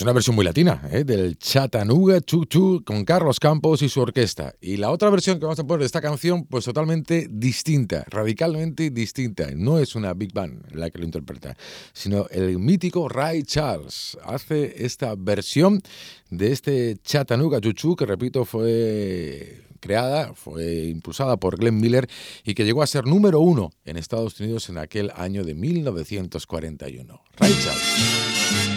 Una 0.05 0.13
versión 0.13 0.35
muy 0.35 0.45
latina, 0.45 0.87
¿eh? 0.91 1.03
del 1.03 1.35
Chattanooga 1.39 2.21
Choo 2.21 2.45
Choo 2.45 2.83
con 2.85 3.03
Carlos 3.05 3.39
Campos 3.39 3.81
y 3.81 3.89
su 3.89 4.01
orquesta. 4.01 4.53
Y 4.61 4.77
la 4.77 4.91
otra 4.91 5.09
versión 5.09 5.39
que 5.39 5.45
vamos 5.45 5.57
a 5.57 5.63
poner 5.63 5.79
de 5.79 5.87
esta 5.87 5.99
canción, 5.99 6.45
pues 6.45 6.63
totalmente 6.63 7.27
distinta, 7.27 8.05
radicalmente 8.07 8.91
distinta. 8.91 9.47
No 9.55 9.79
es 9.79 9.95
una 9.95 10.13
big 10.13 10.31
band 10.31 10.75
la 10.75 10.91
que 10.91 10.99
lo 10.99 11.05
interpreta, 11.05 11.57
sino 11.91 12.27
el 12.29 12.59
mítico 12.59 13.09
Ray 13.09 13.41
Charles. 13.41 14.15
Hace 14.23 14.85
esta 14.85 15.15
versión 15.17 15.81
de 16.29 16.51
este 16.51 16.97
Chattanooga 17.03 17.59
Choo 17.59 17.73
Choo, 17.73 17.95
que 17.95 18.05
repito, 18.05 18.45
fue 18.45 19.63
creada, 19.79 20.35
fue 20.35 20.85
impulsada 20.85 21.37
por 21.37 21.57
Glenn 21.57 21.79
Miller 21.79 22.07
y 22.43 22.53
que 22.53 22.63
llegó 22.63 22.83
a 22.83 22.87
ser 22.87 23.07
número 23.07 23.39
uno 23.39 23.71
en 23.85 23.97
Estados 23.97 24.39
Unidos 24.39 24.69
en 24.69 24.77
aquel 24.77 25.11
año 25.15 25.43
de 25.43 25.55
1941. 25.55 27.21
Ray 27.39 27.57
Charles. 27.63 28.74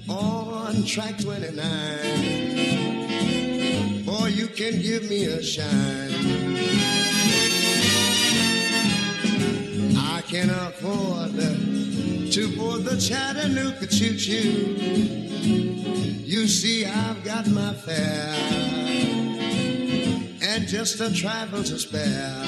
on 0.10 0.84
track 0.84 1.18
29? 1.20 4.04
Boy, 4.06 4.28
you 4.28 4.48
can 4.48 4.82
give 4.82 5.10
me 5.10 5.24
a 5.26 5.42
shine. 5.42 6.12
I 9.98 10.22
can 10.28 10.50
afford 10.50 11.32
to 12.32 12.58
board 12.58 12.84
the 12.84 12.98
Chattanooga 13.00 13.88
Choo 13.88 14.18
Choo. 14.18 14.76
You 16.26 16.46
see, 16.48 16.86
I've 16.86 17.24
got 17.24 17.48
my 17.48 17.74
fare 17.74 18.36
and 20.42 20.68
just 20.68 21.00
a 21.00 21.14
trifle 21.14 21.64
to 21.64 21.80
spare. 21.80 22.44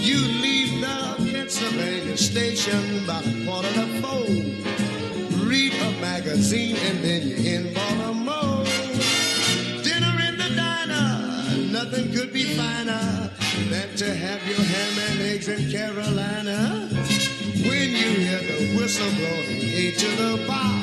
You 0.00 0.26
Pennsylvania 1.58 2.16
station 2.16 3.04
by 3.04 3.20
quarter 3.44 3.72
to 3.72 3.86
four. 4.00 4.28
Read 5.44 5.72
a 5.74 5.90
magazine 6.00 6.76
and 6.76 7.02
then 7.02 7.26
you're 7.26 7.38
in 7.38 7.74
Baltimore. 7.74 8.64
Dinner 9.82 10.14
in 10.28 10.38
the 10.38 10.52
diner, 10.54 11.72
nothing 11.72 12.12
could 12.12 12.32
be 12.32 12.44
finer 12.54 13.32
than 13.70 13.96
to 13.96 14.14
have 14.14 14.46
your 14.46 14.60
ham 14.60 15.10
and 15.10 15.20
eggs 15.22 15.48
in 15.48 15.68
Carolina. 15.68 16.88
When 17.66 17.90
you 17.90 18.10
hear 18.22 18.38
the 18.38 18.76
whistle 18.76 19.10
blowing 19.16 19.60
eight 19.60 19.98
to 19.98 20.06
the 20.10 20.46
bar, 20.46 20.80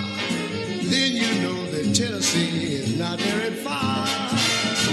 then 0.92 1.14
you 1.14 1.42
know 1.42 1.72
that 1.72 1.96
Tennessee 1.96 2.76
is 2.76 3.00
not 3.00 3.18
very 3.22 3.56
far. 3.56 4.06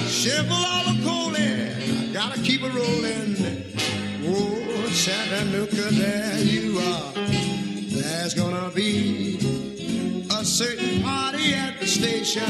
Shovel 0.06 0.54
all 0.54 0.92
the 0.92 1.02
coal 1.04 1.34
in, 1.34 2.12
gotta 2.12 2.40
keep 2.40 2.62
it 2.62 2.72
rolling. 2.72 3.32
Oh, 4.24 4.61
Chattanooga, 4.94 5.90
there 5.90 6.38
you 6.38 6.78
are. 6.78 7.12
There's 7.14 8.34
gonna 8.34 8.70
be 8.74 9.38
a 10.30 10.44
certain 10.44 11.02
party 11.02 11.54
at 11.54 11.80
the 11.80 11.86
station. 11.86 12.42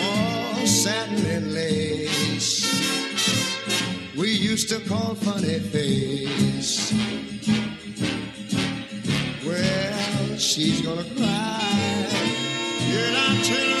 All 0.00 0.66
satin 0.66 1.26
and 1.26 1.52
lace. 1.52 2.64
We 4.16 4.30
used 4.30 4.68
to 4.70 4.80
call 4.88 5.14
funny 5.16 5.58
face. 5.58 6.92
Well, 9.44 10.38
she's 10.38 10.80
gonna 10.80 11.04
cry. 11.16 11.56
Tell 13.42 13.75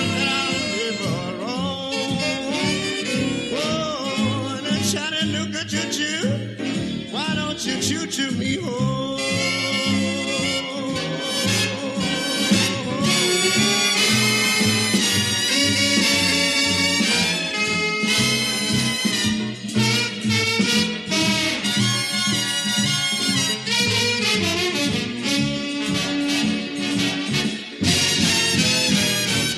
choo-choo 8.16 8.36
me 8.38 8.56
home? 8.56 9.18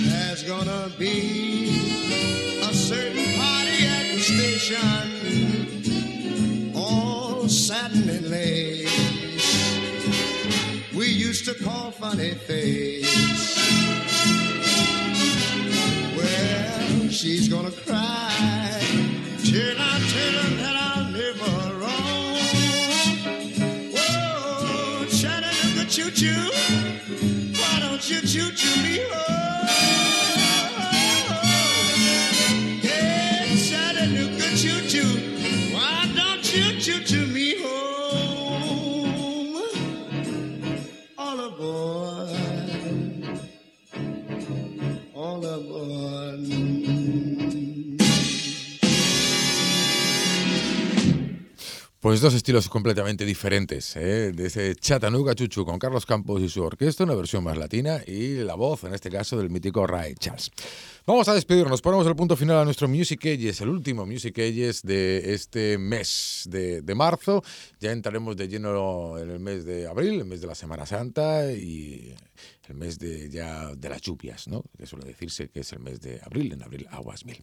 There's 0.01 0.43
gonna 0.43 0.91
be 0.99 1.69
a 2.61 2.75
certain 2.75 3.25
party 3.39 3.87
at 3.87 4.15
the 4.15 4.21
station, 4.21 5.08
satin 7.49 8.09
and 8.11 8.29
lace. 8.29 8.89
We 10.95 11.07
used 11.07 11.47
to 11.47 11.55
call 11.65 11.91
funny 11.91 12.35
face. 12.35 13.57
Well, 16.17 17.09
she's 17.09 17.49
gonna 17.49 17.71
cry 17.71 18.81
till 19.39 19.77
I 19.79 19.99
tell 20.13 20.35
her 20.43 20.57
that 20.63 20.77
I'll 20.77 21.11
live 21.11 21.41
wrong. 21.81 22.39
Whoa, 23.95 25.07
Chattanooga 25.07 25.85
choo 25.89 26.11
choo, 26.11 26.51
why 27.59 27.81
don't 27.81 28.11
you 28.11 28.21
choo 28.21 28.51
choo 28.53 28.83
me 28.83 28.99
home? 29.11 29.28
Pues 52.09 52.23
dos 52.23 52.33
estilos 52.33 52.71
completamente 52.71 53.27
diferentes, 53.27 53.95
¿eh? 53.95 54.33
de 54.33 54.47
ese 54.47 54.75
Chattanooga 54.75 55.35
Chuchu 55.35 55.67
con 55.67 55.79
Carlos 55.79 56.07
Campos 56.07 56.41
y 56.41 56.49
su 56.49 56.63
orquesta, 56.63 57.05
una 57.05 57.15
versión 57.15 57.45
más 57.45 57.59
latina, 57.59 58.01
y 58.07 58.37
la 58.37 58.55
voz, 58.55 58.85
en 58.85 58.95
este 58.95 59.11
caso, 59.11 59.37
del 59.37 59.51
mítico 59.51 59.87
Ray 59.87 60.15
Charles. 60.15 60.51
Vamos 61.05 61.29
a 61.29 61.35
despedirnos, 61.35 61.83
ponemos 61.83 62.07
el 62.07 62.17
punto 62.17 62.35
final 62.35 62.57
a 62.57 62.65
nuestro 62.65 62.89
Music 62.89 63.21
Ages, 63.27 63.61
el 63.61 63.69
último 63.69 64.07
Music 64.07 64.39
Ages 64.39 64.81
de 64.81 65.35
este 65.35 65.77
mes 65.77 66.45
de, 66.49 66.81
de 66.81 66.95
marzo. 66.95 67.45
Ya 67.79 67.93
entraremos 67.93 68.39
de 68.39 68.49
lleno 68.49 69.19
en 69.19 69.29
el 69.29 69.39
mes 69.39 69.67
de 69.67 69.87
abril, 69.87 70.21
el 70.21 70.25
mes 70.25 70.41
de 70.41 70.47
la 70.47 70.55
Semana 70.55 70.87
Santa 70.87 71.53
y 71.53 72.15
el 72.69 72.75
mes 72.75 72.99
de 72.99 73.31
ya 73.31 73.75
de 73.75 73.89
las 73.89 74.01
lluvias, 74.01 74.49
¿no? 74.49 74.65
Que 74.77 74.87
suele 74.87 75.07
decirse 75.07 75.49
que 75.49 75.61
es 75.61 75.73
el 75.73 75.81
mes 75.81 76.01
de 76.01 76.21
abril, 76.23 76.53
en 76.53 76.63
abril 76.63 76.87
aguas 76.91 77.25
mil. 77.25 77.43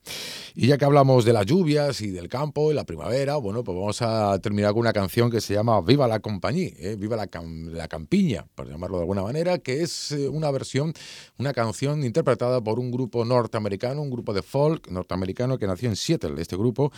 Y 0.53 0.67
ya 0.67 0.77
que 0.77 0.85
hablamos 0.85 1.25
de 1.25 1.33
las 1.33 1.45
lluvias 1.45 2.01
y 2.01 2.11
del 2.11 2.29
campo 2.29 2.71
y 2.71 2.75
la 2.75 2.85
primavera, 2.85 3.37
bueno, 3.37 3.63
pues 3.63 3.77
vamos 3.77 4.01
a 4.01 4.37
terminar 4.39 4.71
con 4.71 4.81
una 4.81 4.93
canción 4.93 5.31
que 5.31 5.41
se 5.41 5.53
llama 5.53 5.81
Viva 5.81 6.07
la 6.07 6.19
Compañía, 6.19 6.71
¿eh? 6.77 6.95
Viva 6.95 7.15
la, 7.15 7.29
cam- 7.29 7.71
la 7.71 7.87
Campiña, 7.87 8.45
por 8.55 8.67
llamarlo 8.69 8.97
de 8.97 9.03
alguna 9.03 9.23
manera, 9.23 9.57
que 9.57 9.81
es 9.81 10.11
eh, 10.11 10.29
una 10.29 10.51
versión, 10.51 10.93
una 11.37 11.53
canción 11.53 12.03
interpretada 12.03 12.61
por 12.61 12.79
un 12.79 12.91
grupo 12.91 13.25
norteamericano, 13.25 14.01
un 14.01 14.09
grupo 14.11 14.33
de 14.33 14.41
folk 14.41 14.89
norteamericano 14.89 15.57
que 15.57 15.67
nació 15.67 15.89
en 15.89 15.95
Seattle, 15.95 16.41
este 16.41 16.55
grupo, 16.55 16.91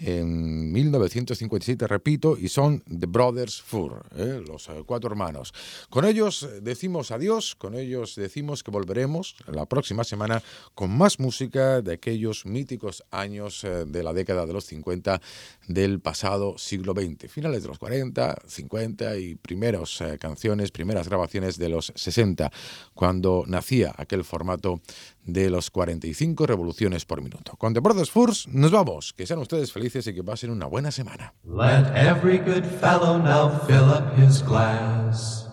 en 0.00 0.72
1957, 0.72 1.86
repito, 1.86 2.36
y 2.38 2.48
son 2.48 2.80
The 2.80 3.06
Brothers 3.06 3.60
Fur, 3.60 4.02
¿eh? 4.16 4.42
los 4.46 4.68
eh, 4.68 4.82
cuatro 4.86 5.10
hermanos. 5.10 5.52
Con 5.90 6.04
ellos 6.04 6.42
eh, 6.42 6.60
decimos 6.62 7.10
adiós, 7.10 7.54
con 7.54 7.74
ellos 7.74 8.14
decimos 8.16 8.62
que 8.62 8.70
volveremos 8.70 9.36
la 9.46 9.66
próxima 9.66 10.04
semana 10.04 10.42
con 10.74 10.96
más 10.96 11.20
música 11.20 11.82
de 11.82 11.94
aquellos 11.94 12.46
míticos 12.46 13.04
años 13.10 13.62
eh, 13.64 13.84
de 13.86 14.02
la 14.02 14.12
década 14.12 14.46
de 14.46 14.52
los 14.52 14.64
50 14.64 15.20
del 15.68 16.00
pasado 16.00 16.56
siglo 16.56 16.94
XX, 16.94 17.30
finales 17.30 17.62
de 17.62 17.68
los 17.68 17.78
40, 17.78 18.42
50 18.46 19.16
y 19.18 19.34
primeras 19.34 20.02
canciones, 20.18 20.70
primeras 20.70 21.08
grabaciones 21.08 21.58
de 21.58 21.68
los 21.68 21.92
60, 21.94 22.50
cuando 22.94 23.44
nacía 23.46 23.94
aquel 23.96 24.24
formato 24.24 24.80
de 25.24 25.50
los 25.50 25.70
45 25.70 26.46
revoluciones 26.46 27.04
por 27.04 27.22
minuto. 27.22 27.56
Con 27.56 27.74
The 27.74 27.80
Brothers 27.80 28.10
Furs 28.10 28.48
nos 28.48 28.70
vamos, 28.70 29.12
que 29.12 29.26
sean 29.26 29.38
ustedes 29.38 29.72
felices 29.72 29.89
y 29.98 30.14
que 30.14 30.22
pasen 30.22 30.50
una 30.50 30.66
buena 30.66 30.90
semana. 30.90 31.34
Let 31.44 31.94
every 31.96 32.38
good 32.38 32.64
fellow 32.64 33.18
now 33.18 33.50
fill 33.66 33.90
up 33.90 34.14
his 34.16 34.42
glass. 34.42 35.48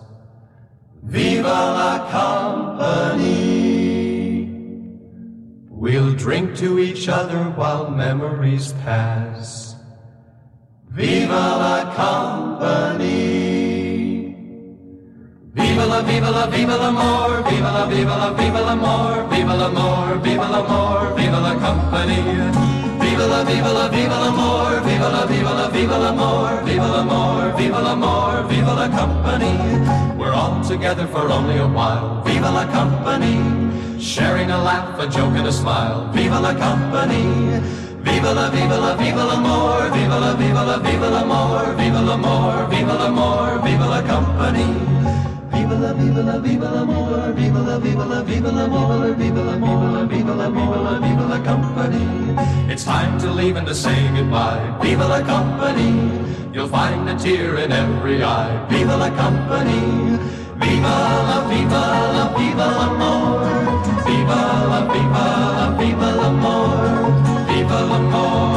Viva 1.02 1.48
la 1.48 2.08
company. 2.10 3.18
We'll 5.70 6.14
drink 6.14 6.56
to 6.56 6.78
each 6.78 7.08
other 7.08 7.50
while 7.56 7.90
memories 7.90 8.72
pass. 8.84 9.76
Viva 10.90 11.56
la 11.58 11.94
company. 11.94 13.48
Viva 15.54 15.86
la, 15.86 16.02
viva 16.02 16.30
la, 16.30 16.46
viva 16.46 16.76
l'amor, 16.76 17.42
viva 17.48 17.70
la, 17.72 17.86
viva 17.86 18.16
la, 18.16 18.30
viva 18.32 18.60
l'amor, 18.60 19.28
viva 19.28 19.54
l'amor, 19.54 20.20
viva 20.20 20.48
l'amor, 20.48 21.14
viva 21.16 21.40
la 21.40 21.54
company. 21.54 22.87
Viva 23.18 23.34
la, 23.34 23.42
viva 23.42 23.72
la, 23.72 23.88
viva 23.88 24.16
l'amor, 24.16 24.80
viva 24.84 25.08
la, 25.08 25.26
viva 25.26 25.52
la, 25.52 25.68
viva 25.70 25.96
l'amor, 25.98 26.62
viva 26.62 26.86
l'amor, 26.86 27.52
viva 27.56 27.80
l'amor, 27.80 28.46
viva 28.46 28.74
la 28.74 28.88
company. 28.90 29.58
We're 30.16 30.32
all 30.32 30.62
together 30.62 31.04
for 31.08 31.28
only 31.28 31.58
a 31.58 31.66
while. 31.66 32.22
Viva 32.22 32.48
la 32.48 32.64
company. 32.70 33.42
Sharing 33.98 34.52
a 34.52 34.58
laugh, 34.62 35.00
a 35.00 35.08
joke 35.08 35.34
and 35.34 35.48
a 35.48 35.52
smile. 35.52 36.08
Viva 36.12 36.38
la 36.38 36.54
company. 36.54 37.60
Viva 38.06 38.32
la, 38.32 38.50
viva 38.50 38.78
la, 38.78 38.94
viva 38.94 39.24
l'amor, 39.24 39.90
viva 39.90 40.18
la, 40.20 40.34
viva 40.34 40.62
la, 40.62 40.78
viva 40.78 41.08
l'amor, 41.08 41.74
viva 41.74 42.00
l'amor, 42.00 42.68
viva 42.68 42.94
l'amor, 42.94 43.60
viva 43.64 43.86
la 43.86 44.02
company. 44.02 45.37
Viva 45.68 45.80
la, 45.80 45.92
viva 45.92 46.22
la, 46.22 46.38
viva 46.38 46.70
l'amor, 46.70 47.32
viva 47.34 47.60
la, 47.60 47.76
viva 47.78 48.04
la, 48.06 48.22
viva 48.22 48.50
l'amor, 48.50 49.14
viva 49.16 49.42
la, 49.42 49.56
viva 49.58 49.84
la, 49.84 50.48
viva 50.48 50.76
la, 50.80 50.98
viva 50.98 51.24
la, 51.28 51.36
la 51.36 51.44
company. 51.44 52.72
It's 52.72 52.84
time 52.84 53.18
to 53.18 53.30
leave 53.30 53.56
and 53.56 53.66
to 53.66 53.74
say 53.74 54.08
goodbye. 54.16 54.78
Viva 54.80 55.06
la 55.06 55.20
company. 55.20 55.92
You'll 56.54 56.68
find 56.68 57.06
a 57.10 57.18
tear 57.18 57.58
in 57.58 57.70
every 57.70 58.22
eye. 58.22 58.66
Viva 58.70 58.96
la 58.96 59.10
company. 59.10 60.16
Viva 60.56 60.96
la, 61.28 61.46
viva 61.50 61.84
la, 62.16 62.24
viva 62.38 62.66
l'amor. 62.78 63.44
Viva 64.08 64.40
la, 64.72 64.80
viva 64.90 65.24
la, 65.58 65.66
viva 65.76 66.10
l'amor. 66.16 66.78
Viva 67.46 67.80
l'amor, 67.90 68.47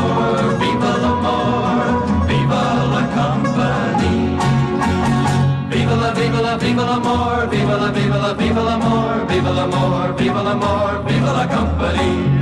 viva 6.74 6.86
la, 6.86 6.95
viva 6.95 7.01
l'amor, 7.01 7.47
viva 7.49 7.76
la, 7.76 7.91
viva 7.91 8.17
la, 8.17 8.34
viva 8.34 8.61
l'amor, 8.61 9.26
viva 9.28 9.51
l'amor, 9.51 10.13
viva 10.15 10.41
l'amor, 10.41 11.03
viva 11.05 11.32
la 11.34 11.47
company. 11.47 12.40